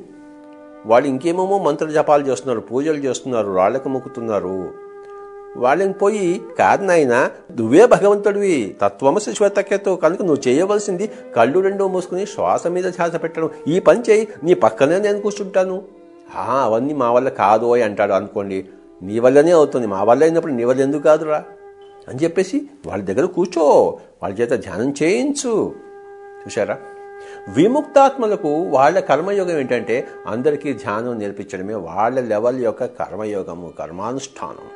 [0.85, 4.69] వాళ్ళు ఇంకేమేమో మంత్ర జపాలు చేస్తున్నారు పూజలు చేస్తున్నారు రాళ్ళకు మొక్కుతున్నారు.
[5.57, 12.67] వాళ్ళని పోయి కాదు నాయన నువ్వే భగవంతుడివి తత్వమసి శ్వేతక్యతో కనుక నువ్వు చేయవలసింది కళ్ళు రెండో మూసుకుని శ్వాస
[12.67, 13.49] మీద ధ్యాస పెట్టడం.
[13.67, 15.81] ఈ పని చేయి నీ పక్కనే నేను కూర్చుంటాను.
[16.35, 18.65] అవన్నీ మా వల్ల కాదు అని అంటాడు అనుకోండి.
[19.01, 21.43] నీ వల్లనే అవుతుంది మా వల్ల అయినప్పుడు నీ వల్ల ఎందుకు కాదురా?
[22.07, 23.97] అని చెప్పేసి వాళ్ళ దగ్గర కూర్చో.
[24.23, 25.75] వాళ్ళ చేత ధ్యానం చేయించు.
[26.45, 26.77] చూసారా
[27.49, 34.67] విముక్తాత్మలకు వాళ్ళ కర్మయోగం ఏంటంటే అందరికీ ధ్యానం నేర్పించడమే వాళ్ళ లెవెల్ యొక్క కర్మయోగము కర్మానుష్ఠానం.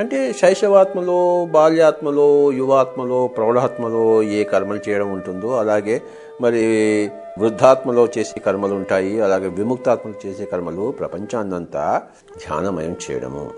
[0.00, 6.02] అంటే శైశవాత్మలో బాల్యాత్మలో యువాత్మలో ప్రౌఢాత్మలో ఏ కర్మలు చేయడం ఉంటుందో అలాగే
[6.40, 6.64] మరి
[7.38, 12.02] వృద్ధాత్మలో చేసే కర్మలు ఉంటాయి అలాగే విముక్తాత్మలు చేసే కర్మలు ప్రపంచాన్నంతా
[12.36, 13.50] ధ్యానమయం చేయడము.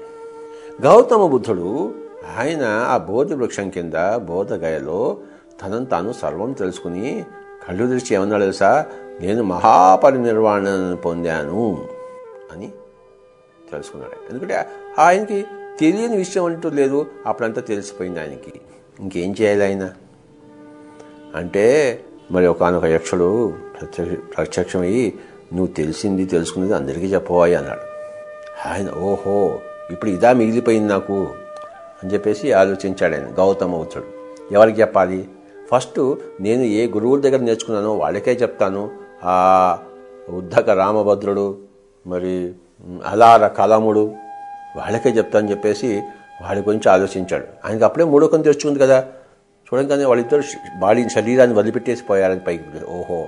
[0.83, 1.95] గౌతమ బుద్ధుడు
[2.39, 5.17] ఆయన ఆ బోధి వృక్షం కింద బోధగయలో
[5.63, 7.25] తనను తాను సర్వం తెలుసుకుని
[7.69, 8.87] కళ్ళు దృష్టి ఏమన్నా తెలుసా
[9.21, 11.89] నేను మహాపరినిర్వాణను పొందాను
[12.53, 12.73] అని
[13.71, 14.31] తెలుసుకున్నాడు.
[14.31, 14.67] ఎందుకంటే
[14.99, 15.45] ఆయనకి
[15.81, 17.07] తెలియని విషయం అంటూ లేదు.
[17.27, 18.61] అప్పుడంతా తెలిసిపోయింది ఆయనకి.
[19.01, 19.91] ఇంకేం చేయాలి ఆయన?
[21.35, 22.01] అంటే
[22.31, 25.19] మరి ఒకనొక యక్షుడు ప్రత్యక్ష ప్రత్యక్షమయ్యి
[25.53, 27.81] నువ్వు తెలిసింది తెలుసుకున్నది అందరికీ చెప్పబోయి అన్నాడు.
[28.69, 29.59] ఆయన ఓహో
[29.91, 31.29] ఇప్పుడు ఇదా మిగిలిపోయింది నాకు
[32.03, 33.27] అని చెప్పేసి ఆలోచించాడు ఆయన.
[33.39, 33.87] గౌతమ
[34.53, 35.29] ఎవరికి చెప్పాలి?
[35.71, 36.01] ఫస్ట్
[36.41, 38.83] నేను ఏ గురువుల దగ్గర నేర్చుకున్నానో వాళ్ళకే చెప్తాను.
[39.25, 39.35] ఆ
[40.31, 41.47] ఉద్ధక రామభద్రుడు
[42.07, 42.55] మరి
[43.05, 44.05] అలార కలముడు
[44.77, 46.03] వాళ్ళకే చెప్తానని చెప్పేసి
[46.43, 47.47] వాళ్ళ గురించి ఆలోచించాడు.
[47.65, 48.99] ఆయనకి అప్పుడే మూడో కొన్ని తెచ్చుకుంది కదా.
[49.67, 50.43] చూడంగానే వాళ్ళిద్దరు
[50.79, 53.19] బాడీ శరీరాన్ని వదిలిపెట్టేసి పోయారని పైకి ఓహో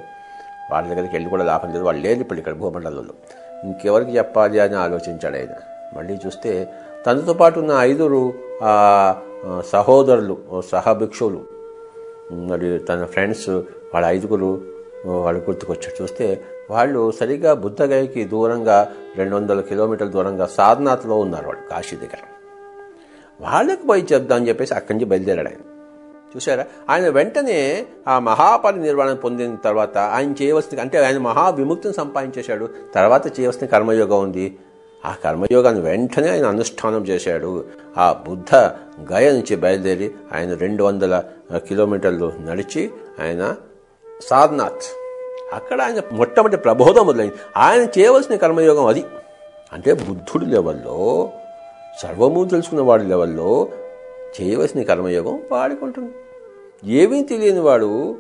[0.73, 1.85] వాళ్ళ దగ్గరికి వెళ్ళి కూడా లాభం లేదు.
[1.85, 3.15] వాళ్ళు లేదు ఇప్పుడు ఇక్కడ భూమండలంలో.
[3.65, 5.55] ఇంకెవరికి చెప్పాలి అని ఆలోచించాడు ఆయన.
[5.97, 6.69] మళ్ళీ చూస్తే
[7.07, 8.23] తనతో పాటు ఉన్న ఐదుగురు
[9.73, 10.37] సహోదరులు
[10.73, 11.41] సహభిక్షువులు
[12.33, 13.49] మరి తన ఫ్రెండ్స్
[13.95, 14.63] వాళ్ళ ఐదుగురు
[15.07, 16.03] వాళ్ళు గుర్తుకొచ్చారు.
[16.03, 22.19] చూస్తే వాళ్ళు సరిగ్గా బుద్ధగయకి దూరంగా రెండు వందల కిలోమీటర్ల దూరంగా సారనాథ్లో ఉన్నారు వాళ్ళు కాశీ దగ్గర.
[23.41, 25.59] వాళ్ళకి పోయి చెప్దామని చెప్పేసి అక్కడి నుంచి బయలుదేరాడు ఆయన.
[26.37, 32.69] చూసారా ఆయన వెంటనే ఆ మహాపరి నిర్వహణ పొందిన తర్వాత ఆయన చేయవలసిన అంటే ఆయన మహావిముక్తిని సంపాదించేశాడు.
[32.95, 34.59] తర్వాత చేయవలసిన కర్మయోగం ఉంది.
[35.05, 37.65] ఆ కర్మయోగాన్ని వెంటనే ఆయన అనుష్ఠానం చేశాడు.
[37.99, 38.55] ఆ బుద్ధ
[39.13, 41.23] గయ నుంచి బయలుదేరి ఆయన రెండు వందల
[41.57, 43.57] కిలోమీటర్లు నడిచి ఆయన
[44.23, 44.83] సార్నాథ్
[45.55, 47.35] అక్కడ ఆయన మొట్టమొదటి ప్రబోధం మొదలైంది.
[47.57, 49.05] ఆయన చేయవలసిన కర్మయోగం అది.
[49.73, 51.31] అంటే బుద్ధుడి లెవెల్లో
[52.03, 53.69] సర్వము తెలుసుకున్న వాడి లెవెల్లో
[54.41, 56.13] చేయవలసిన కర్మయోగం వాడుకుంటుంది
[56.85, 58.19] ఏమీ తెలియని వాడు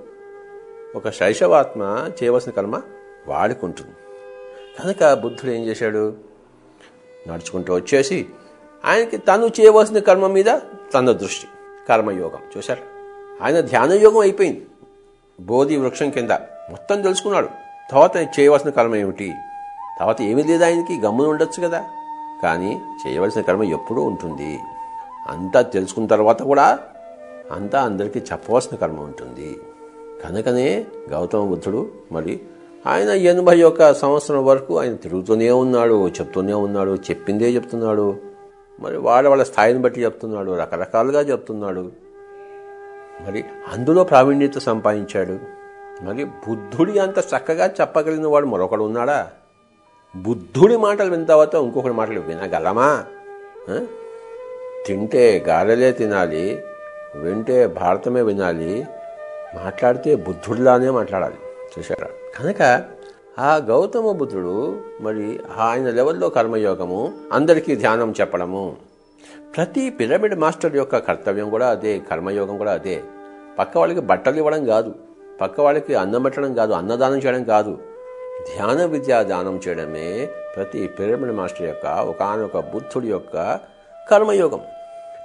[0.97, 2.81] ఒక శైశవాత్మ చేయవలసిన కర్మ
[3.27, 3.91] వాడుకుంటుంది
[4.81, 6.28] కనుక బుద్ధుడు ఏం చేశాడు?
[7.29, 8.27] నడుచుకుంటూ వచ్చేసి
[8.85, 10.45] ఆయనకి తను చేయవలసిన కర్మ మీద
[10.95, 11.47] తన దృష్టి
[11.88, 12.38] కర్మయోగం.
[12.57, 12.83] చూశారు?
[13.45, 14.67] ఆయన ధ్యానయోగం అయిపోయింది.
[15.41, 16.31] బోధి వృక్షం కింద
[16.71, 17.49] మొత్తం తెలుసుకున్నాడు.
[17.91, 19.33] తర్వాత చేయవలసిన కర్మ ఏమిటి?
[20.01, 21.85] తర్వాత ఏమీ లేదు ఆయనకి గమ్మున ఉండొచ్చు కదా.
[22.43, 24.61] కానీ చేయవలసిన కర్మ ఎప్పుడూ ఉంటుంది.
[25.29, 26.79] అంతా తెలుసుకున్న తర్వాత కూడా
[27.53, 29.59] అంతా అందరికీ చెప్పవలసిన కర్మ ఉంటుంది.
[30.25, 32.41] కనుకనే గౌతమ బుద్ధుడు మరి
[32.87, 38.17] ఆయన ఎనభై ఒక్క సంవత్సరం వరకు ఆయన తిరుగుతూనే ఉన్నాడు చెప్తూనే ఉన్నాడు చెప్పిందే చెప్తున్నాడు.
[38.81, 41.91] మరి వాళ్ళ వాళ్ళ స్థాయిని బట్టి చెప్తున్నాడు రకరకాలుగా చెప్తున్నాడు.
[43.27, 45.38] మరి అందులో ప్రావీణ్యత సంపాదించాడు.
[46.03, 49.31] మరి బుద్ధుడి అంత చక్కగా చెప్పగలిగిన వాడు మరొకడు ఉన్నాడా?
[50.17, 53.05] బుద్ధుడి మాటలు విన్న తర్వాత ఇంకొకటి మాటలు వినగలమా?
[54.87, 56.62] తింటే గారెలే తినాలి
[57.14, 58.87] వింటే భారతమే వినాలి
[59.64, 61.35] మాట్లాడితే బుద్ధుడిలానే మాట్లాడాలి.
[61.79, 62.09] చూశారా?
[62.37, 62.83] కనుక
[63.38, 68.77] ఆ గౌతమ బుద్ధుడు మరి ఆయన లెవెల్లో కర్మయోగము అందరికీ ధ్యానం చెప్పడము.
[69.57, 73.03] ప్రతి పిరమిడ్ మాస్టర్ యొక్క కర్తవ్యం కూడా అదే కర్మయోగం కూడా అదే.
[73.59, 74.95] పక్క వాళ్ళకి బట్టలు ఇవ్వడం కాదు
[75.41, 77.79] పక్క వాళ్ళకి అన్నం పెట్టడం కాదు అన్నదానం చేయడం కాదు.
[78.57, 83.61] ధ్యాన విద్యా దానం చేయడమే ప్రతి పిరమిడ్ మాస్టర్ యొక్క ఒకనొక బుద్ధుడి యొక్క
[84.11, 84.61] కర్మయోగం.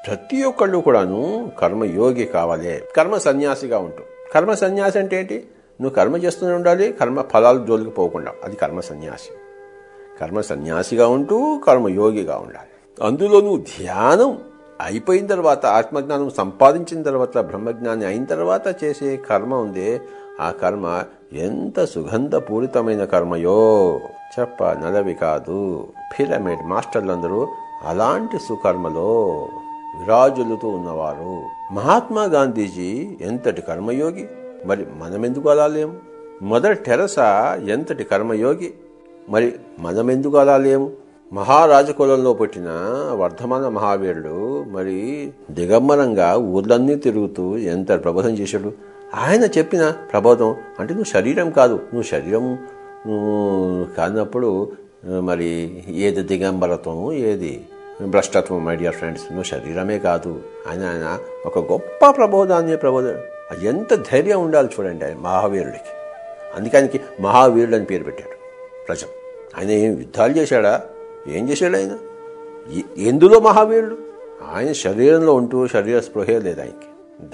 [0.07, 2.81] ప్రతి ఒక్కళ్ళు కూడాను కర్మయోగి కావాలి.
[2.95, 4.03] కర్మ సన్యాసిగా ఉంటూ.
[4.33, 5.47] కర్మ సన్యాసి అంటే ఏంటి?
[5.83, 8.31] నువ్వు కర్మ చేస్తూనే ఉండాలి కర్మ ఫలాలు జోలికి పోకుండా.
[8.43, 9.29] అది కర్మ సన్యాసి.
[10.21, 13.03] కర్మ సన్యాసిగా ఉంటూ కర్మయోగిగా ఉండాలి.
[13.07, 14.39] అందులో నువ్వు ధ్యానం
[14.81, 20.01] అయిపోయిన తర్వాత ఆత్మజ్ఞానం సంపాదించిన తర్వాత బ్రహ్మజ్ఞాని అయిన తర్వాత చేసే కర్మ ఉందే.
[20.41, 23.99] ఆ కర్మ ఎంత సుగంధపూరితమైన కర్మయో
[24.39, 25.87] చెప్ప నలవి కాదు.
[26.19, 27.47] పిరమిడ్ మాస్టర్లందరూ
[27.83, 29.27] అలాంటి సుకర్మలో
[29.99, 31.43] విరాజులుతూ ఉన్నవారు.
[31.73, 34.29] మహాత్మా గాంధీజీ ఎంతటి కర్మయోగి?
[34.65, 35.95] మరి మనమెందుకు అలా లేము?
[36.41, 37.27] మదర్ టెరసా
[37.69, 38.69] ఎంతటి కర్మయోగి?
[39.29, 39.47] మరి
[39.79, 40.87] మనమెందుకు అలా లేము?
[41.33, 42.69] మహారాజకులంలో పుట్టిన
[43.13, 44.97] వర్ధమాన మహావీరుడు మరి
[45.51, 48.71] దిగంబరంగా ఊర్లన్నీ తిరుగుతూ ఎంత ప్రబోధం చేశాడు?
[49.15, 52.45] ఆయన చెప్పిన ప్రబోధం అంటే నువ్వు శరీరం కాదు నువ్వు శరీరం
[53.07, 54.71] నువ్వు కానప్పుడు
[55.19, 55.49] మరి
[55.87, 57.53] ఏది దిగంబరత్వం ఏది
[58.01, 60.31] భ్రష్టత్వం మై డియర్ ఫ్రెండ్స్ నువ్వు శరీరమే కాదు.
[60.69, 61.07] ఆయన ఆయన
[61.45, 63.07] ఒక గొప్ప ప్రబోధాన్ని ప్రబోధ
[63.61, 65.93] ఎంత ధైర్యం ఉండాలి చూడండి ఆయన మహావీరుడికి.
[66.55, 68.35] అందుకే ఆయనకి మహావీరుడు అని పేరు పెట్టాడు
[68.87, 69.07] ప్రజం
[69.57, 70.81] ఆయన ఏం యుద్ధాలు చేశాడా?
[71.27, 71.97] ఏం చేశాడు ఆయన?
[72.97, 73.97] ఎందులో మహావీరుడు?
[74.53, 76.87] ఆయన శరీరంలో ఉంటూ శరీర స్పృహే లేదు ఆయనకి.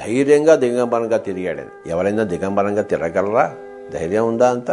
[0.05, 1.67] ధైర్యంగా దిగంబరంగా తిరిగాడు ఆయన.
[1.89, 3.55] ఎవరైనా దిగంబరంగా తిరగలరా?
[3.93, 4.71] ధైర్యం ఉందా అంత?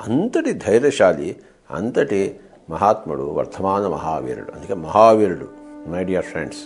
[0.00, 1.36] అంతటి ధైర్యశాలి
[1.70, 4.52] అంతటి మహాత్ముడు వర్ధమాన మహావీరుడు.
[4.56, 5.48] అందుకే మహావీరుడు
[5.86, 6.58] మై డియర్ ఫ్రెండ్స్.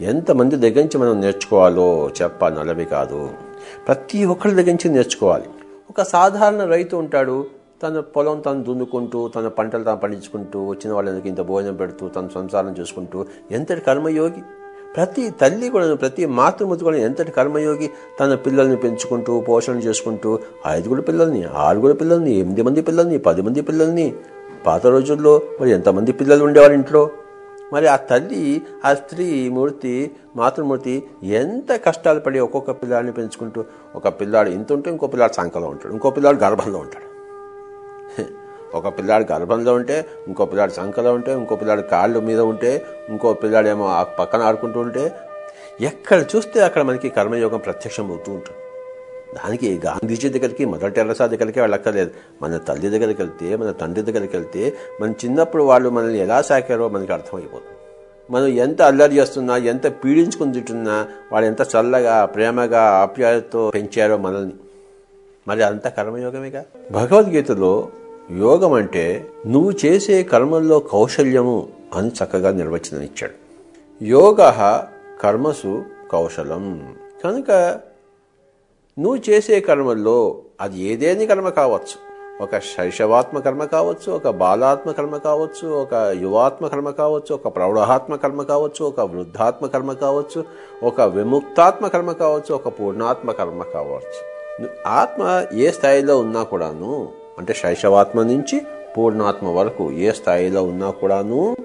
[0.00, 3.30] ఎంతమంది దగ్గర నుంచి మనం నేర్చుకోవాలో చెప్పాలి నలవి కాదు.
[3.88, 5.44] ప్రతి ఒక్కరి దగ్గర నుంచి నేర్చుకోవాలి.
[5.90, 7.46] ఒక సాధారణ రైతు ఉంటాడు
[7.82, 12.74] తన పొలం తను దున్నుకుంటూ తన పంటలు తాను పండించుకుంటూ వచ్చిన వాళ్ళకి ఇంత భోజనం పెడుతూ తన సంసారం
[12.80, 14.42] చూసుకుంటూ ఎంతటి కర్మయోగి?
[14.96, 17.90] ప్రతి తల్లి కూడా ప్రతి మాతృమూర్తి కూడా ఎంతటి కర్మయోగి?
[18.20, 24.14] తన పిల్లల్ని పెంచుకుంటూ పోషణ చేసుకుంటూ ఐదుగురు పిల్లల్ని ఆరుగురు పిల్లల్ని ఎనిమిది మంది పిల్లల్ని పది మంది పిల్లల్ని
[24.66, 27.10] పాత రోజుల్లో మరి ఎంతమంది పిల్లలు ఉండేవారు ఇంట్లో?
[27.72, 33.64] మరి ఆ తల్లి ఆ స్త్రీ మూర్తి మాతృమూర్తి ఎంత కష్టాలు పడి ఒక్కొక్క పిల్లాడిని పెంచుకుంటూ
[33.96, 37.04] ఒక పిల్లాడు ఇంత ఉంటే ఇంకో పిల్లాడు సంకలో ఉంటాడు ఇంకో పిల్లాడు గర్భంలో ఉంటాడు.
[38.74, 43.86] ఒక పిల్లాడు గర్భంలో ఉంటే ఇంకో పిల్లాడు సంకలో ఉంటే ఇంకో పిల్లాడు కాళ్ళు మీద ఉంటే ఇంకో పిల్లాడేమో
[43.86, 45.04] ఆ పక్కన ఆడుకుంటూ ఉంటే
[45.80, 48.60] ఎక్కడ చూస్తే అక్కడ మనకి కర్మయోగం ప్రత్యక్షం అవుతూ ఉంటుంది.
[49.34, 52.10] దానికి గాంధీజీ దగ్గరికి మదర్ టెరసా దగ్గరికి వెళ్ళక్కర్లేదు.
[52.42, 57.12] మన తల్లి దగ్గరికి వెళ్తే మన తండ్రి దగ్గరికి వెళ్తే మన చిన్నప్పుడు వాళ్ళు మనల్ని ఎలా సాకారో మనకి
[57.12, 57.78] అర్థమైపోతుంది.
[58.30, 64.52] మనం ఎంత అల్లరి చేస్తున్నా ఎంత పీడించుకుని తింటున్నా వాళ్ళు ఎంత చల్లగా ప్రేమగా ఆప్యాయతతో పెంచారో మనల్ని.
[65.48, 66.64] మరి అంత కర్మయోగమేగా?
[66.92, 67.88] భగవద్గీతలో
[68.38, 73.48] యోగం అంటే నువ్వు చేసే కర్మల్లో కౌశల్యము అని చక్కగా నిర్వచనం ఇచ్చాడు
[74.04, 74.36] యోగ
[75.20, 76.94] కర్మసు కౌశలం.
[77.24, 77.80] కనుక
[78.98, 82.08] నువ్వు చేసే కర్మల్లో అది ఏదేని కర్మ కావచ్చు?
[82.42, 88.42] ఒక శైశవాత్మ కర్మ కావచ్చు ఒక బాలాత్మ కర్మ కావచ్చు ఒక యువాత్మ కర్మ కావచ్చు ఒక ప్రౌఢాత్మ కర్మ
[88.42, 90.44] కావచ్చు ఒక వృద్ధాత్మ కర్మ కావచ్చు
[90.82, 94.20] ఒక విముక్తాత్మ కర్మ కావచ్చు ఒక పూర్ణాత్మ కర్మ కావచ్చు.
[94.86, 97.08] ఆత్మ ఏ స్థాయిలో ఉన్నా కూడాను
[97.38, 98.62] అంటే శైశవాత్మ నుంచి
[98.98, 101.56] పూర్ణాత్మ వరకు ఏ స్థాయిలో ఉన్నా కూడాను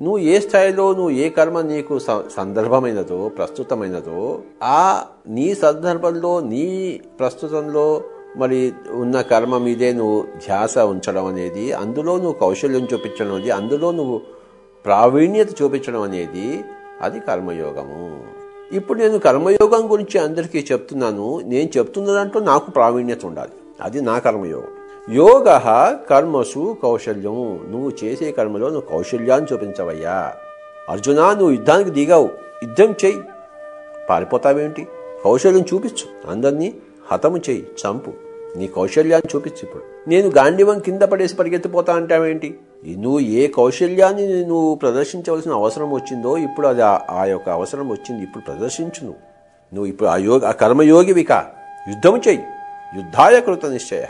[0.00, 8.02] నువ్వు ఏ స్థాయిలో నువ్వు ఏ కర్మ నీకు స- సందర్భమైనదో ప్రస్తుతమైనదో ఆ నీ సందర్భంలో నీ ప్రస్తుతంలో
[8.36, 14.20] మరి ఉన్న కర్మ మీదే నువ్వు ధ్యాస ఉంచడం అనేది అందులో నువ్వు కౌశల్యం చూపించడం అనేది అందులో నువ్వు
[14.84, 16.64] ప్రావీణ్యత చూపించడం అనేది
[17.00, 18.24] అది కర్మయోగము.
[18.72, 21.40] ఇప్పుడు నేను కర్మయోగం గురించి అందరికీ చెప్తున్నాను.
[21.44, 23.50] నేను చెప్తున్న దాంట్లో నాకు ప్రావీణ్యత ఉండాలి.
[23.80, 24.68] అది నా కర్మయోగం.
[25.10, 25.58] యోగ
[26.10, 30.32] కర్మసు కౌశల్యం నువ్వు చేసే కర్మలో నువ్వు కౌశల్యాన్ని చూపించవయ్యా.
[30.88, 32.28] అర్జున నువ్వు యుద్ధానికి దిగావు.
[32.62, 33.22] యుద్ధం చేయి.
[34.10, 34.86] పారిపోతావేంటి?
[35.24, 36.30] కౌశల్యం చూపించు.
[36.30, 36.74] అందరినీ
[37.12, 38.12] హతము చెయ్యి చంపు.
[38.56, 39.82] నీ కౌశల్యాన్ని చూపించు ఇప్పుడు.
[40.08, 42.58] నేను గాంధీవం కింద పడేసి పరిగెత్తిపోతా అంటావేంటి?
[42.98, 48.22] నువ్వు ఏ కౌశల్యాన్ని నువ్వు ప్రదర్శించవలసిన అవసరం వచ్చిందో ఇప్పుడు అది ఆ- ఆ యొక్క అవసరం వచ్చింది.
[48.22, 49.18] ఇప్పుడు ప్రదర్శించు నువ్వు.
[49.74, 51.32] నువ్వు ఇప్పుడు ఆ యోగ ఆ కర్మయోగివిక.
[51.88, 52.42] యుద్ధము చెయ్యి
[52.96, 54.04] యుద్ధాయ కృత నిశ్చయ.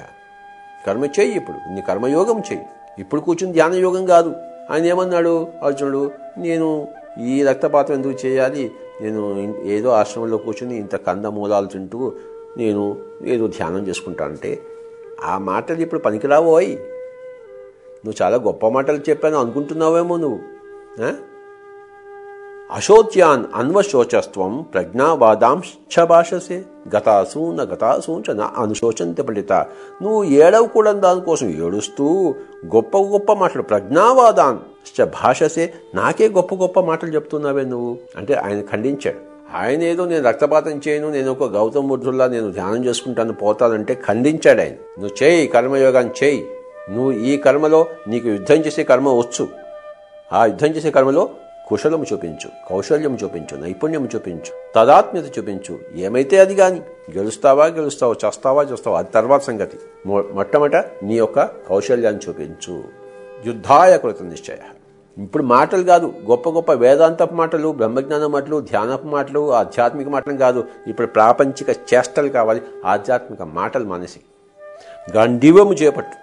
[0.86, 1.74] కర్మ చెయ్యి ఇప్పుడు.
[1.74, 2.64] నీ కర్మయోగం చెయ్యి
[2.98, 4.34] ఇప్పుడు కూర్చుని ధ్యాన యోగం కాదు.
[4.70, 5.48] ఆయన ఏమన్నాడు?
[5.62, 6.88] అర్జునుడు నేను
[7.22, 8.72] ఈ రక్తపాతం ఎందుకు చేయాలి?
[9.00, 12.12] నేను ఏదో ఆశ్రమంలో కూర్చుని ఇంత కందమూలాలు తింటూ
[12.56, 14.58] నేను ఏదో ధ్యానం చేసుకుంటానంటే
[15.24, 16.70] ఆ మాటలు ఇప్పుడు పనికిరావోయ్.
[18.04, 20.38] నువ్వు చాలా గొప్ప మాటలు చెప్పాను అనుకుంటున్నావేమో నువ్వు.
[22.72, 26.62] అశోచ్యాన్ అన్వశోచస్వం ప్రజ్ఞావాదాంశ భాషసే.
[26.96, 29.52] గతాశూన గతాసూచ నా అనుశోచంత పలిత
[30.02, 32.34] నువ్వు ఏడవ కూడా దానికోసం ఏడుస్తూ
[32.66, 34.58] గొప్ప గొప్ప మాటలు ప్రజ్ఞావాదాన్
[35.04, 35.72] భాషసే.
[35.94, 39.18] నాకే గొప్ప గొప్ప మాటలు చెప్తున్నావే నువ్వు అంటే ఆయన ఖండించాడు.
[39.56, 44.70] ఆయన ఏదో నేను రక్తపాతం చేయను నేను ఒక గౌతమ బుద్ధుల్లా నేను ధ్యానం చేసుకుంటాను పోతానంటే ఖండించాడు ఆయన.
[44.70, 46.46] నువ్వు చేయి కర్మయోగాన్ని చేయి.
[46.90, 49.48] నువ్వు ఈ కర్మలో నీకు యుద్ధం చేసే కర్మ వచ్చు.
[50.32, 51.28] ఆ యుద్ధం చేసే కర్మలో
[51.68, 55.78] కుశలము చూపించు కౌశల్యం చూపించు నైపుణ్యం చూపించు తదాత్మ్యత చూపించు.
[55.94, 56.80] ఏమైతే అది గాని
[57.18, 59.78] గెలుస్తావా గెలుస్తావా చేస్తావా చేస్తావా అది తర్వాత సంగతి.
[60.06, 62.84] మొ- మొట్టమొదట నీ యొక్క కౌశల్యాన్ని చూపించు.
[63.46, 64.56] యుద్ధాయ కృత నిశ్చయ.
[65.22, 70.64] ఇప్పుడు మాటలు కాదు గొప్ప గొప్ప వేదాంతపు మాటలు బ్రహ్మజ్ఞాన మాటలు ధ్యానపు మాటలు ఆధ్యాత్మిక మాటలు కాదు.
[70.86, 74.20] ఇప్పుడు ప్రాపంచిక చేష్టలు కావాలి ఆధ్యాత్మిక మాటలు మానేసి.
[75.16, 76.16] గాంధీవము చేపట్టు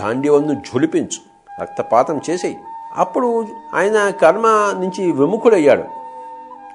[0.00, 2.56] గాంధీవంను ఝులిపించు రక్తపాతం చేసేయి.
[2.96, 4.46] అప్పుడు ఆయన కర్మ
[4.80, 5.84] నుంచి విముఖుడయ్యాడు.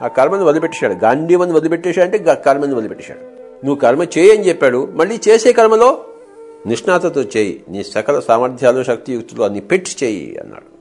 [0.03, 0.93] ఆ కర్మను వదిలిపెట్టేశాడు.
[0.93, 3.19] గాంధీవని వదిలిపెట్టేశాడు అంటే కర్మని వదిలిపెట్టేశాడు.
[3.65, 4.87] నువ్వు కర్మ చేయి అని చెప్పాడు.
[4.91, 6.03] మళ్ళీ చేసే కర్మలో
[6.67, 7.63] నిష్ణాతతో చేయి.
[7.69, 10.77] నీ సకల సామర్థ్యాలు శక్తియుక్తులు అన్ని పెట్టి చేయి అన్నాడు.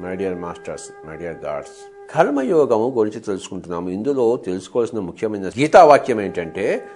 [0.00, 3.90] My dear masters my dear gods కర్మయోగము గురించి తెలుసుకుంటున్నాము.
[3.90, 6.86] ఇందులో తెలుసుకోవాల్సిన ముఖ్యమైన గీతావాక్యం ఏంటంటే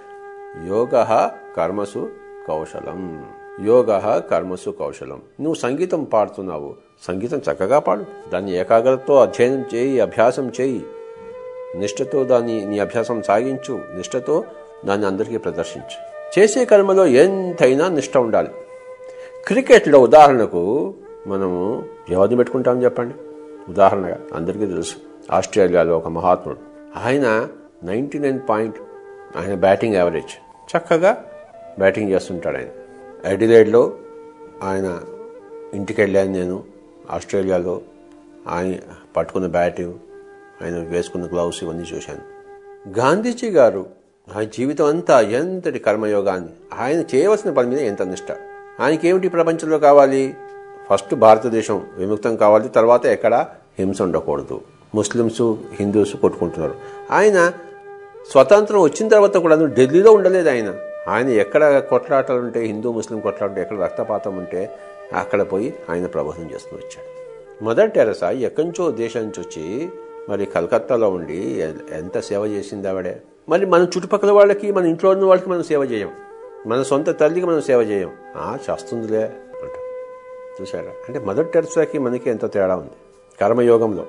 [0.67, 2.09] యోగ కర్మసు
[2.47, 3.25] కౌశలం.
[3.65, 5.21] యోగ కర్మసు కౌశలం.
[5.41, 6.75] నువ్వు సంగీతం పాడుతున్నావు.
[7.07, 8.05] సంగీతం చక్కగా పాడు.
[8.33, 10.83] దాన్ని ఏకాగ్రతతో అధ్యయనం చేయి అభ్యాసం చేయి.
[11.75, 13.73] నిష్ఠతో దాన్ని నీ అభ్యాసం సాగించు.
[13.73, 14.43] నిష్ఠతో
[14.85, 16.17] దాన్ని అందరికీ ప్రదర్శించు.
[16.39, 18.49] చేసే కర్మలో ఎంతైనా నిష్ఠ ఉండాలి.
[19.47, 20.93] క్రికెట్లో ఉదాహరణకు
[21.27, 23.15] మనము ఎవరిని పెట్టుకుంటాం చెప్పండి.
[23.71, 24.95] ఉదాహరణగా అందరికీ తెలుసు.
[25.31, 26.57] ఆస్ట్రేలియాలో ఒక మహాత్ముడు.
[27.05, 27.47] ఆయన
[27.83, 28.75] నైంటీ నైన్ పాయింట్
[29.37, 30.59] ఆయన బ్యాటింగ్ యావరేజ్.
[30.77, 31.25] చక్కగా
[31.77, 32.67] బ్యాటింగ్ చేస్తుంటాడు ఆయన.
[33.25, 33.93] ఎడిలైడ్లో
[34.63, 35.01] ఆయన
[35.73, 36.63] ఇంటికి వెళ్ళాను నేను
[37.11, 37.81] ఆస్ట్రేలియాలో.
[38.47, 38.73] ఆయన
[39.17, 39.81] పట్టుకున్న బ్యాట్
[40.61, 42.37] ఆయన వేసుకున్న గ్లౌస్ ఇవన్నీ చూశాను.
[42.99, 43.85] గాంధీజీ గారు
[44.35, 46.49] ఆయన జీవితం అంతా ఎంతటి కర్మయోగాన్ని
[46.79, 48.37] ఆయన చేయవలసిన పని మీద ఎంత నిష్ట?
[48.79, 50.35] ఆయనకి ఏమిటి ప్రపంచంలో కావాలి?
[50.89, 53.47] ఫస్ట్ భారతదేశం విముక్తం కావాలి తర్వాత ఎక్కడ?
[53.79, 54.61] హింస ఉండకూడదు.
[54.95, 56.75] ముస్లిమ్స్ హిందూస్ కొట్టుకుంటున్నారు.
[57.11, 57.51] ఆయన
[58.31, 60.75] స్వతంత్రం వచ్చిన తర్వాత కూడా ఢిల్లీలో ఉండలేదు ఆయన.
[61.07, 64.69] ఆయన ఎక్కడ కొట్లాటలు ఉంటే హిందూ ముస్లిం కొట్లాట ఎక్కడ రక్తపాతం ఉంటే
[65.13, 67.17] అక్కడ పోయి ఆయన ప్రబోధం చేస్తూ వచ్చాడు.
[67.63, 69.89] మదర్ టెరసా ఎక్కడి నుంచో దేశం నుంచి వచ్చి
[70.29, 73.21] మరి కలకత్తాలో ఉండి ఎంత సేవ చేసింది ఆవిడే?
[73.49, 76.11] మరి మన చుట్టుపక్కల వాళ్ళకి మన ఇంట్లో ఉన్న వాళ్ళకి మనం సేవ చేయం.
[76.67, 78.11] మన సొంత తల్లికి మనం సేవ చేయం.
[78.37, 79.23] ఆ చేస్తుందిలే
[79.63, 79.77] అంట
[80.61, 82.91] చూసారా అంటే మదర్ టెరసాకి మనకి ఎంత తేడా ఉంది.
[83.41, 84.05] కర్మయోగంలో.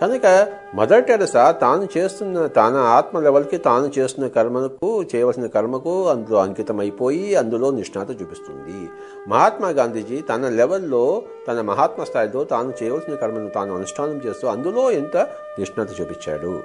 [0.00, 7.34] కనుక మదర్ టెరసా తాను చేస్తున్న తన ఆత్మ లెవెల్కి తాను చేస్తున్న కర్మకు చేయవలసిన కర్మకు అందులో అంకితమైపోయి
[7.34, 8.88] అందులో నిష్ణాత చూపిస్తుంది.
[9.28, 15.16] మహాత్మా గాంధీజీ తన లెవెల్లో తన మహాత్మ స్థాయిలో తాను చేయవలసిన కర్మను తాను అనుష్ఠానం చేస్తూ అందులో ఎంత
[15.58, 16.60] నిష్ణాత చూపించాడు.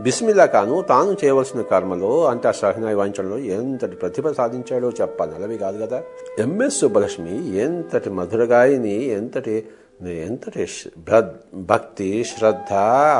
[0.00, 5.58] బిస్మిల్లా ఖాను తాను చేయవలసిన కర్మలో అంత ఆ సహనాయి వాయించడంలో ఎంతటి ప్రతిభ సాధించాడో చెప్పాలి.
[5.58, 6.02] కాదు కదా.
[6.38, 9.66] ఎంఎస్ సుబ్బలక్ష్మి ఎంతటి మధురగాయని ఎంతటి
[10.08, 11.20] ఎంతటి శ్-
[11.54, 12.74] భక్తి శ్రద్ధ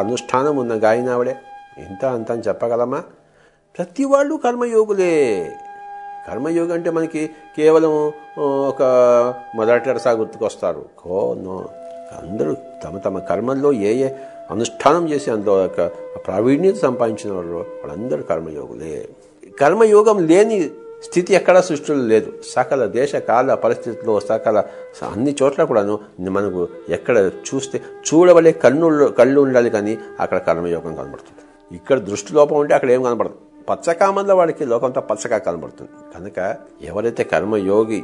[0.07, 1.37] అనుష్ఠానం ఉన్న గాయనావిడే.
[1.79, 3.03] ఇంత అంత అని చెప్పగలమా?
[3.79, 5.53] ప్రతి వాళ్ళు కర్మయోగులే.
[6.29, 8.12] కర్మయోగి అంటే మనకి కేవలం
[8.43, 8.83] ఒక
[9.55, 10.85] మొదటిసారి గుర్తుకొస్తారు.
[10.99, 11.69] కో నో.
[12.23, 14.09] అందరూ తమ తమ కర్మల్లో ఏ ఏ
[14.51, 15.81] అనుష్ఠానం చేసి అందులో ఒక
[16.27, 19.09] ప్రావీణ్యత సంపాదించిన వాళ్ళు వాళ్ళందరూ కర్మయోగులే.
[19.61, 20.71] కర్మయోగం లేని
[21.06, 22.30] స్థితి ఎక్కడా సృష్టిలో లేదు.
[22.54, 24.58] సకల దేశ కాల పరిస్థితుల్లో సకల
[25.12, 25.94] అన్ని చోట్ల కూడాను
[26.36, 26.62] మనకు
[26.96, 27.16] ఎక్కడ
[27.48, 27.76] చూస్తే
[28.08, 28.88] చూడవలే కన్ను
[29.20, 31.42] కళ్ళు ఉండాలి కానీ అక్కడ కర్మయోగం కనబడుతుంది.
[31.78, 33.36] ఇక్కడ దృష్టి లోపం ఉంటే అక్కడ ఏం కనబడదు.
[33.70, 35.92] పచ్చకామంలో వాడికి లోకంతో పచ్చగా కనబడుతుంది.
[36.14, 36.38] కనుక
[36.90, 38.00] ఎవరైతే కర్మయోగి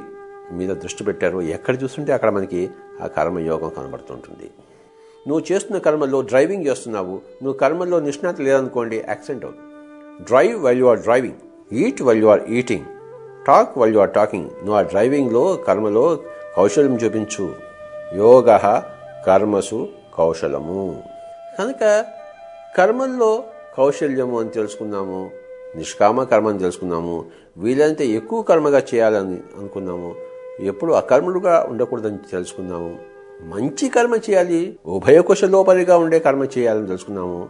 [0.59, 2.61] మీద దృష్టి పెట్టారో ఎక్కడ చూస్తుంటే అక్కడ మనకి
[3.05, 4.49] ఆ కర్మయోగం కనబడుతుంటుంది.
[5.29, 7.15] నువ్వు చేస్తున్న కర్మలో డ్రైవింగ్ చేస్తున్నావు.
[7.43, 9.67] నువ్వు కర్మలో నిష్ణాత లేదనుకోండి యాక్సిడెంట్ అవుతుంది.
[10.29, 11.41] Drive while you are driving
[11.73, 12.85] eat while you are eating
[13.47, 16.19] talk while you are talking నువ్వు ఆ డ్రైవింగ్లో కర్మలో
[16.57, 17.55] కౌశల్యం చూపించు.
[18.17, 18.83] యోగ
[19.27, 21.03] కర్మసు కౌశలము.
[21.59, 22.05] కనుక
[22.77, 23.45] కర్మల్లో
[23.79, 25.31] కౌశల్యము అని తెలుసుకున్నాము
[25.77, 27.25] నిష్కామ కర్మ అని తెలుసుకున్నాము
[27.57, 30.15] వీలైనంత ఎక్కువ కర్మగా చేయాలని అనుకున్నాము
[30.61, 32.99] ఎప్పుడు అకర్మలుగా ఉండకూడదని తెలుసుకున్నాము
[33.43, 37.49] మంచి కర్మ చేయాలి ఉభయ కుశలోపరిగా ఉండే కర్మ చేయాలని తెలుసుకున్నాము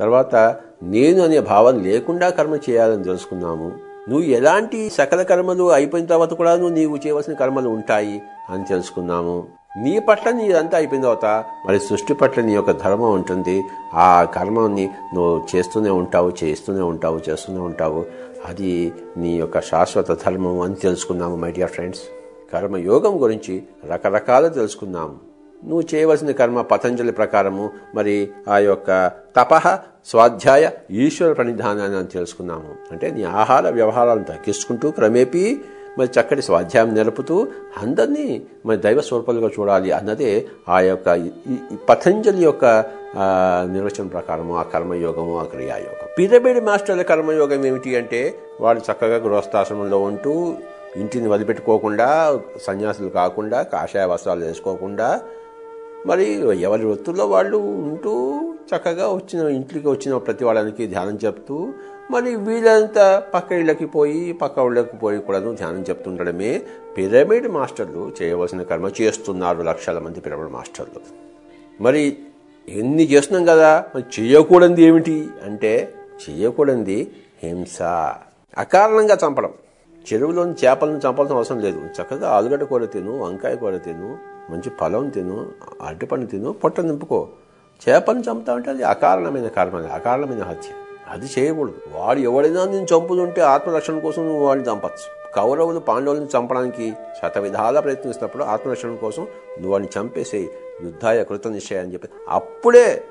[0.00, 3.72] తర్వాత నేను అనే భావం లేకుండా కర్మ చేయాలని తెలుసుకున్నాము.
[4.08, 9.44] నువ్వు ఎలాంటి సకల కర్మలు అయిపోయిన తర్వాత కూడా నువ్వు నీవు చేయవలసిన కర్మలు ఉంటాయి అని తెలుసుకున్నాము.
[9.78, 13.64] నీ పట్ల నీదంతా అయిపోయిన తర్వాత మరి సృష్టి పట్ల నీ యొక్క ధర్మం ఉంటుంది.
[13.94, 18.04] ఆ కర్మని నువ్వు చేస్తూనే ఉంటావు చేస్తూనే ఉంటావు చేస్తూనే ఉంటావు.
[18.46, 22.00] అది నీ యొక్క శాశ్వత ధర్మం అని తెలుసుకున్నాము మై డియర్ ఫ్రెండ్స్
[22.52, 23.62] కర్మయోగం గురించి
[23.92, 25.25] రకరకాలు తెలుసుకున్నాము.
[25.64, 27.70] నువ్వు చేయవలసిన కర్మ పతంజలి ప్రకారము.
[27.94, 32.74] మరి ఆ యొక్క తపహ స్వాధ్యాయ ఈశ్వర ప్రణిధానాన్ని అని తెలుసుకున్నాము.
[32.92, 35.60] అంటే నీ ఆహార వ్యవహారాలను తగ్గించుకుంటూ క్రమేపీ
[35.98, 37.48] మరి చక్కటి స్వాధ్యాయం నిలుపుతూ
[37.82, 41.28] అందరినీ మరి దైవ స్వరూపాలుగా చూడాలి అన్నదే ఆ యొక్క
[41.88, 42.64] పతంజలి యొక్క
[43.72, 46.08] నిర్వచనం ప్రకారము ఆ కర్మయోగము ఆ క్రియాయోగం.
[46.18, 50.54] పిరమిడ్ మాస్టర్ల కర్మయోగం ఏమిటి అంటే వాళ్ళు చక్కగా గృహస్థాశ్రమంలో ఉంటూ
[50.96, 55.20] ఇంటిని వదిలిపెట్టుకోకుండా సన్యాసులు కాకుండా కాషాయ వస్త్రాలు వేసుకోకుండా
[56.06, 58.40] మరి ఎవరి వృత్తుల్లో వాళ్ళు ఉంటూ
[58.76, 61.72] చక్కగా వచ్చిన ఇంట్లోకి వచ్చిన ప్రతి వాళ్ళకి ధ్యానం చెప్తూ
[62.10, 66.62] మరి వీళ్ళంతా పక్క ఇళ్ళకి పోయి పక్క ఊళ్ళకి పోయి కూడా ధ్యానం చెప్తుండడమే
[66.96, 71.00] పిరమిడ్ మాస్టర్లు చేయవలసిన కర్మ చేస్తున్నారు లక్షల మంది పిరమిడ్ మాస్టర్లు.
[71.82, 72.18] మరి
[72.68, 73.84] ఎన్ని చేస్తున్నాం కదా?
[73.94, 75.28] మరి చేయకూడనిది ఏమిటి?
[75.44, 75.94] అంటే
[76.30, 77.10] చేయకూడనిది
[77.42, 77.82] హింస.
[78.58, 79.50] అకారణంగా చంపడం.
[80.12, 81.80] చెరువులోని చేపలను చంపాల్సిన అవసరం లేదు.
[82.02, 84.18] చక్కగా ఆలుగడ్డ కూర తిను వంకాయ కూర తిను
[84.50, 87.28] మంచి పొలం తిను అరటిపండు తిను పొట్ట నింపుకో.
[87.88, 90.68] చేపలను చంపుతామంటే అది అకారణమైన కర్మ అకారణమైన హత్య.
[91.10, 91.74] అది చేయకూడదు.
[91.94, 95.32] వాడు ఎవడైనా నేను చంపుతుంటే ఆత్మరక్షణ కోసం నువ్వు వాడిని చంపచ్చు.
[95.34, 100.38] కౌరవులు పాండవులను చంపడానికి శత విధాలా ప్రయత్నిస్తున్నప్పుడు ఆత్మరక్షణ కోసం నువ్వు వాడిని చంపేసే
[100.82, 102.08] యుద్ధాయ కృత నిశ్చయాన్ని చెప్పి.
[102.28, 103.04] అప్పుడే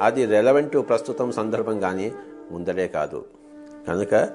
[0.00, 2.12] అది రెలవెంట్ ప్రస్తుతం సందర్భం కానీ
[2.50, 3.24] ముందరే కాదు.
[3.88, 4.28] కనుక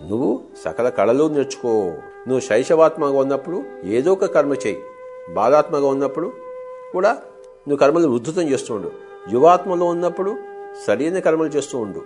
[0.00, 1.68] నువ్వు సకల కళలు నేర్చుకో.
[2.28, 4.78] నువ్వు శైశవాత్మగా ఉన్నప్పుడు ఏదో ఒక కర్మ చేయి.
[5.34, 6.32] బాధాత్మగా ఉన్నప్పుడు
[6.92, 7.12] కూడా
[7.68, 8.90] నువ్వు కర్మలు ఉద్ధృతం చేస్తూ ఉండు.
[9.32, 10.36] యువాత్మలో ఉన్నప్పుడు
[10.86, 12.02] సరైన కర్మలు చేస్తూ ఉండు.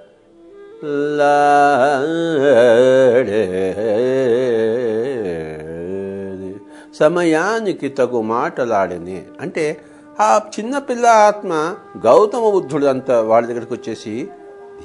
[6.99, 9.23] సమయానికి తగు మాటలాడని.
[9.41, 9.81] అంటే
[10.21, 14.29] ఆ చిన్నపిల్ల ఆత్మ గౌతమ బుద్ధుడు అంత వాళ్ళ దగ్గరికి వచ్చేసి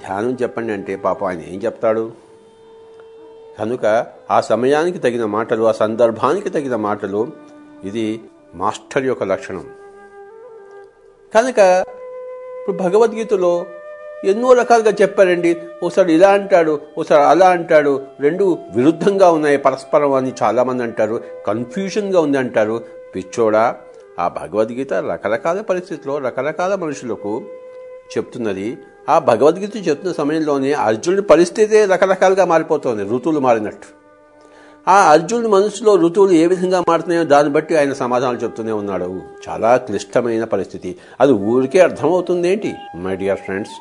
[0.07, 2.11] ధ్యానం చెప్పండి అంటే పాప ఆయన ఏం చెప్తాడు?
[3.59, 7.27] కనుక ఆ సమయానికి తగిన మాటలు ఆ సందర్భానికి తగిన మాటలు
[7.83, 8.21] ఇది
[8.55, 9.65] మాస్టర్ యొక్క లక్షణం.
[11.35, 11.83] కనుక
[12.59, 13.65] ఇప్పుడు భగవద్గీతలో
[14.23, 15.57] ఎన్నో రకాలుగా చెప్పారండి.
[15.83, 18.01] ఒకసారి ఇలా అంటాడు ఒకసారి అలా అంటాడు.
[18.19, 21.23] రెండు విరుద్ధంగా ఉన్నాయి పరస్పరం అని చాలామంది అంటారు.
[21.47, 22.81] కన్ఫ్యూషన్గా ఉంది అంటారు.
[23.15, 23.75] పిచ్చోడా
[24.19, 27.41] ఆ భగవద్గీత రకరకాల పరిస్థితుల్లో రకరకాల మనుషులకు
[28.17, 28.77] చెప్తున్నది
[29.09, 33.99] ఆ భగవద్గీత చెప్తున్న సమయంలోనే అర్జునుడి పరిస్థితి రకరకాలుగా మారిపోతుంది ఋతువులు మారినట్టు.
[34.89, 39.21] ఆ అర్జునుడి మనసులో ఋతువులు ఏ విధంగా మారుతున్నాయో దాన్ని బట్టి ఆయన సమాధానాలు చెప్తూనే ఉన్నాడు.
[39.49, 40.95] చాలా క్లిష్టమైన పరిస్థితి.
[41.21, 42.75] అది ఊరికే అర్థమవుతుంది ఏంటి?
[42.95, 43.71] మై డియర్ ఫ్రెండ్స్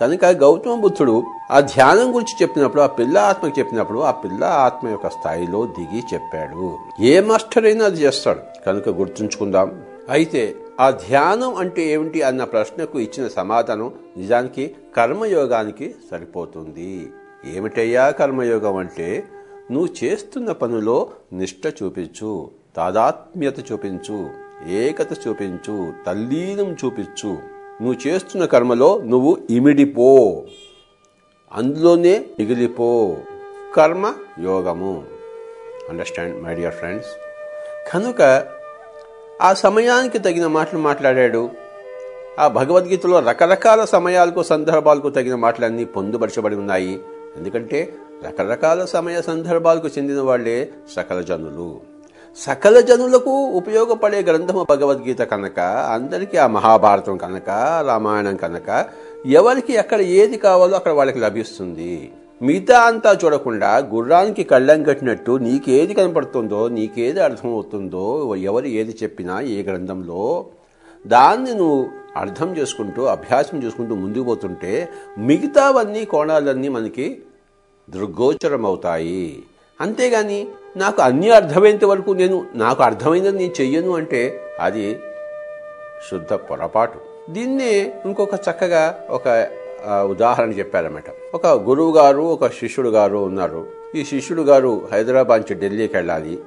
[0.00, 5.08] కనుక గౌతమ బుద్ధుడు ఆ ధ్యానం గురించి చెప్పినప్పుడు ఆ పిల్ల ఆత్మకి చెప్పినప్పుడు ఆ పిల్ల ఆత్మ యొక్క
[5.08, 6.78] స్థాయిలో దిగి చెప్పాడు.
[7.00, 8.40] ఏ మాస్టర్ అయినా అది చేస్తాడు.
[8.66, 9.82] కనుక గుర్తుంచుకుందాం.
[10.10, 17.12] అయితే ఆ ధ్యానం అంటే ఏమిటి అన్న ప్రశ్నకు ఇచ్చిన సమాధానం నిజానికి కర్మయోగానికి సరిపోతుంది.
[17.54, 19.24] ఏమిటయ్యా కర్మయోగం అంటే?
[19.70, 24.30] నువ్వు చేస్తున్న పనులో నిష్ట చూపించు తాదాత్మ్యత చూపించు
[24.68, 27.28] ఏకత చూపించు తల్లీనం చూపించు.
[27.82, 30.42] నువ్వు చేస్తున్న కర్మలో నువ్వు ఇమిడిపో.
[31.52, 33.16] అందులోనే మిగిలిపో.
[33.76, 35.04] కర్మ యోగము
[35.90, 37.08] అండర్స్టాండ్ మై డియర్ ఫ్రెండ్స్
[37.94, 38.46] కనుక
[39.40, 41.50] ఆ సమయానికి తగిన మాటలు మాట్లాడాడు.
[42.38, 47.00] ఆ భగవద్గీతలో రకరకాల సమయాలకు సందర్భాలకు తగిన మాటలన్నీ పొందుపరచబడి ఉన్నాయి.
[47.36, 47.94] ఎందుకంటే
[48.26, 51.80] రకరకాల సమయ సందర్భాలకు చెందిన వాళ్ళే సకల జనులు.
[52.36, 55.60] సకల జనులకు ఉపయోగపడే గ్రంథము భగవద్గీత కనుక
[55.94, 57.50] అందరికీ ఆ మహాభారతం కనుక
[57.86, 58.84] రామాయణం కనుక
[59.26, 62.12] ఎవరికి ఎక్కడ ఏది కావాలో అక్కడ వాళ్ళకి లభిస్తుంది.
[62.42, 70.46] మిగతా అంతా చూడకుండా గుర్రానికి కళ్ళం కట్టినట్టు నీకేది కనపడుతుందో నీకేది అర్థమవుతుందో ఎవరు ఏది చెప్పినా ఏ గ్రంథంలో
[71.06, 74.88] దాన్ని నువ్వు అర్థం చేసుకుంటూ అభ్యాసం చేసుకుంటూ ముందుకు పోతుంటే
[75.18, 77.22] మిగతావన్నీ కోణాలన్నీ మనకి
[77.90, 79.42] దృగ్గోచరం అవుతాయి
[79.80, 84.98] అంతేగాని నాకు అన్నీ అర్థమయ్యేంత వరకు నేను నాకు అర్థమైనది నేను చెయ్యను అంటే అది
[86.10, 86.98] శుద్ధ పొరపాటు.
[87.32, 87.72] దీన్నే
[88.06, 89.48] ఇంకొక చక్కగా ఒక
[90.10, 91.10] ఉదాహరణ చెప్పారన్నమాట.
[91.34, 93.66] ఒక గురువు గారు ఒక శిష్యుడు గారు ఉన్నారు.
[93.94, 96.38] ఈ శిష్యుడు గారు హైదరాబాద్ నుంచి ఢిల్లీకి వెళ్ళాలి.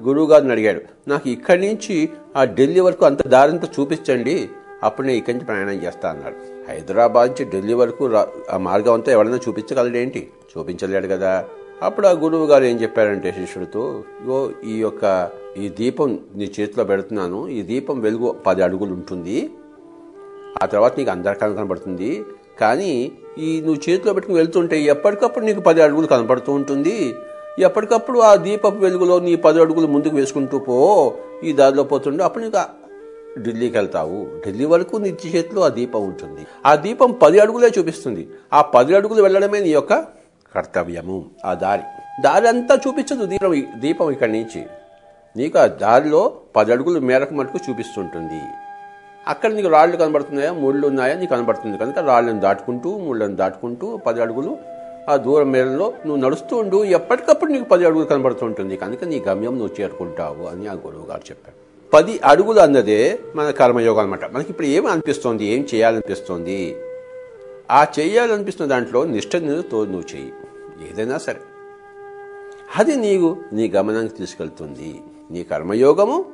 [0.00, 4.48] గురువు గారిని అడిగాడు నాకు ఇక్కడి నుంచి ఆ ఢిల్లీ వరకు అంత దారింత చూపించండి
[4.82, 6.36] అప్పుడు నేను ఇక్కడి నుంచి ప్రయాణం చేస్తా అన్నాడు.
[6.70, 8.04] హైదరాబాద్ నుంచి ఢిల్లీ వరకు
[8.50, 11.44] ఆ మార్గం అంతా ఎవరైనా చూపించగలడేంటి చూపించలేడు కదా.
[11.82, 17.48] అప్పుడు ఆ గురువు గారు ఏం చెప్పారంటే శిష్యుడితో ఇగో ఈ యొక్క ఈ దీపం నీ చేతిలో పెడుతున్నాను.
[17.48, 19.50] ఈ దీపం వెలుగు పది అడుగులు ఉంటుంది.
[20.62, 22.24] ఆ తర్వాత నీకు అందరికీ కనబడుతుంది.
[22.60, 27.14] కానీ ఈ నువ్వు చేతిలో పెట్టుకుని వెళ్తుంటే ఎప్పటికప్పుడు నీకు పది అడుగులు కనపడుతూ ఉంటుంది.
[27.58, 31.14] ఎప్పటికప్పుడు ఆ దీపపు వెలుగులో నీ పది అడుగులు ముందుకు వేసుకుంటూ పో.
[31.44, 32.80] ఈ దారిలో పోతుండే అప్పుడు నీకు
[33.40, 34.26] ఢిల్లీకి వెళ్తావు.
[34.46, 36.46] ఢిల్లీ వరకు నీ చేతిలో ఆ దీపం ఉంటుంది.
[36.66, 38.28] ఆ దీపం పది అడుగులే చూపిస్తుంది.
[38.52, 39.94] ఆ పది అడుగులు వెళ్ళడమే నీ యొక్క
[40.54, 41.24] కర్తవ్యము.
[41.44, 41.82] ఆ దారి.
[42.22, 44.66] దారి అంతా చూపించదు దీపం దీపం ఇక్కడి నుంచి.
[45.36, 48.42] నీకు ఆ దారిలో పది అడుగులు మేరకు మటుకు చూపిస్తుంటుంది.
[49.28, 50.52] అక్కడ నీకు రాళ్ళు కనబడుతున్నాయా?
[50.52, 51.14] ముళ్ళు ఉన్నాయా?
[51.14, 51.78] నీకు కనబడుతుంది.
[51.78, 54.58] కనుక రాళ్ళను దాటుకుంటూ ముళ్ళను దాటుకుంటూ పది అడుగులు
[55.08, 56.84] ఆ దూరం మేరలో నువ్వు నడుస్తూ ఉండు.
[56.84, 61.70] ఎప్పటికప్పుడు నీకు పది అడుగులు కనబడుతుంటుంది కనుక నీ గమ్యం నువ్వు చేరుకుంటావు అని ఆ గురువు గారు చెప్పాడు.
[61.92, 65.44] పది అడుగులు అన్నదే మన కర్మయోగం అనమాట మనకి ఇప్పుడు ఏమి అనిపిస్తోంది?
[65.44, 66.76] ఏం చేయాలనిపిస్తోంది?
[67.70, 70.32] ఆ చేయాలనిపిస్తున్న దాంట్లో నిష్ట తో నువ్వు చెయ్యి.
[70.90, 71.40] ఏదైనా సరే.
[72.76, 75.00] అది నీకు నీ గమనానికి తీసుకెళ్తుంది.
[75.30, 76.24] నీ కర్మయోగము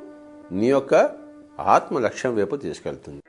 [0.51, 1.26] నీ యొక్క
[1.59, 3.21] ఆత్మ లక్ష్యం వైపు తీసుకెళ్తుంది.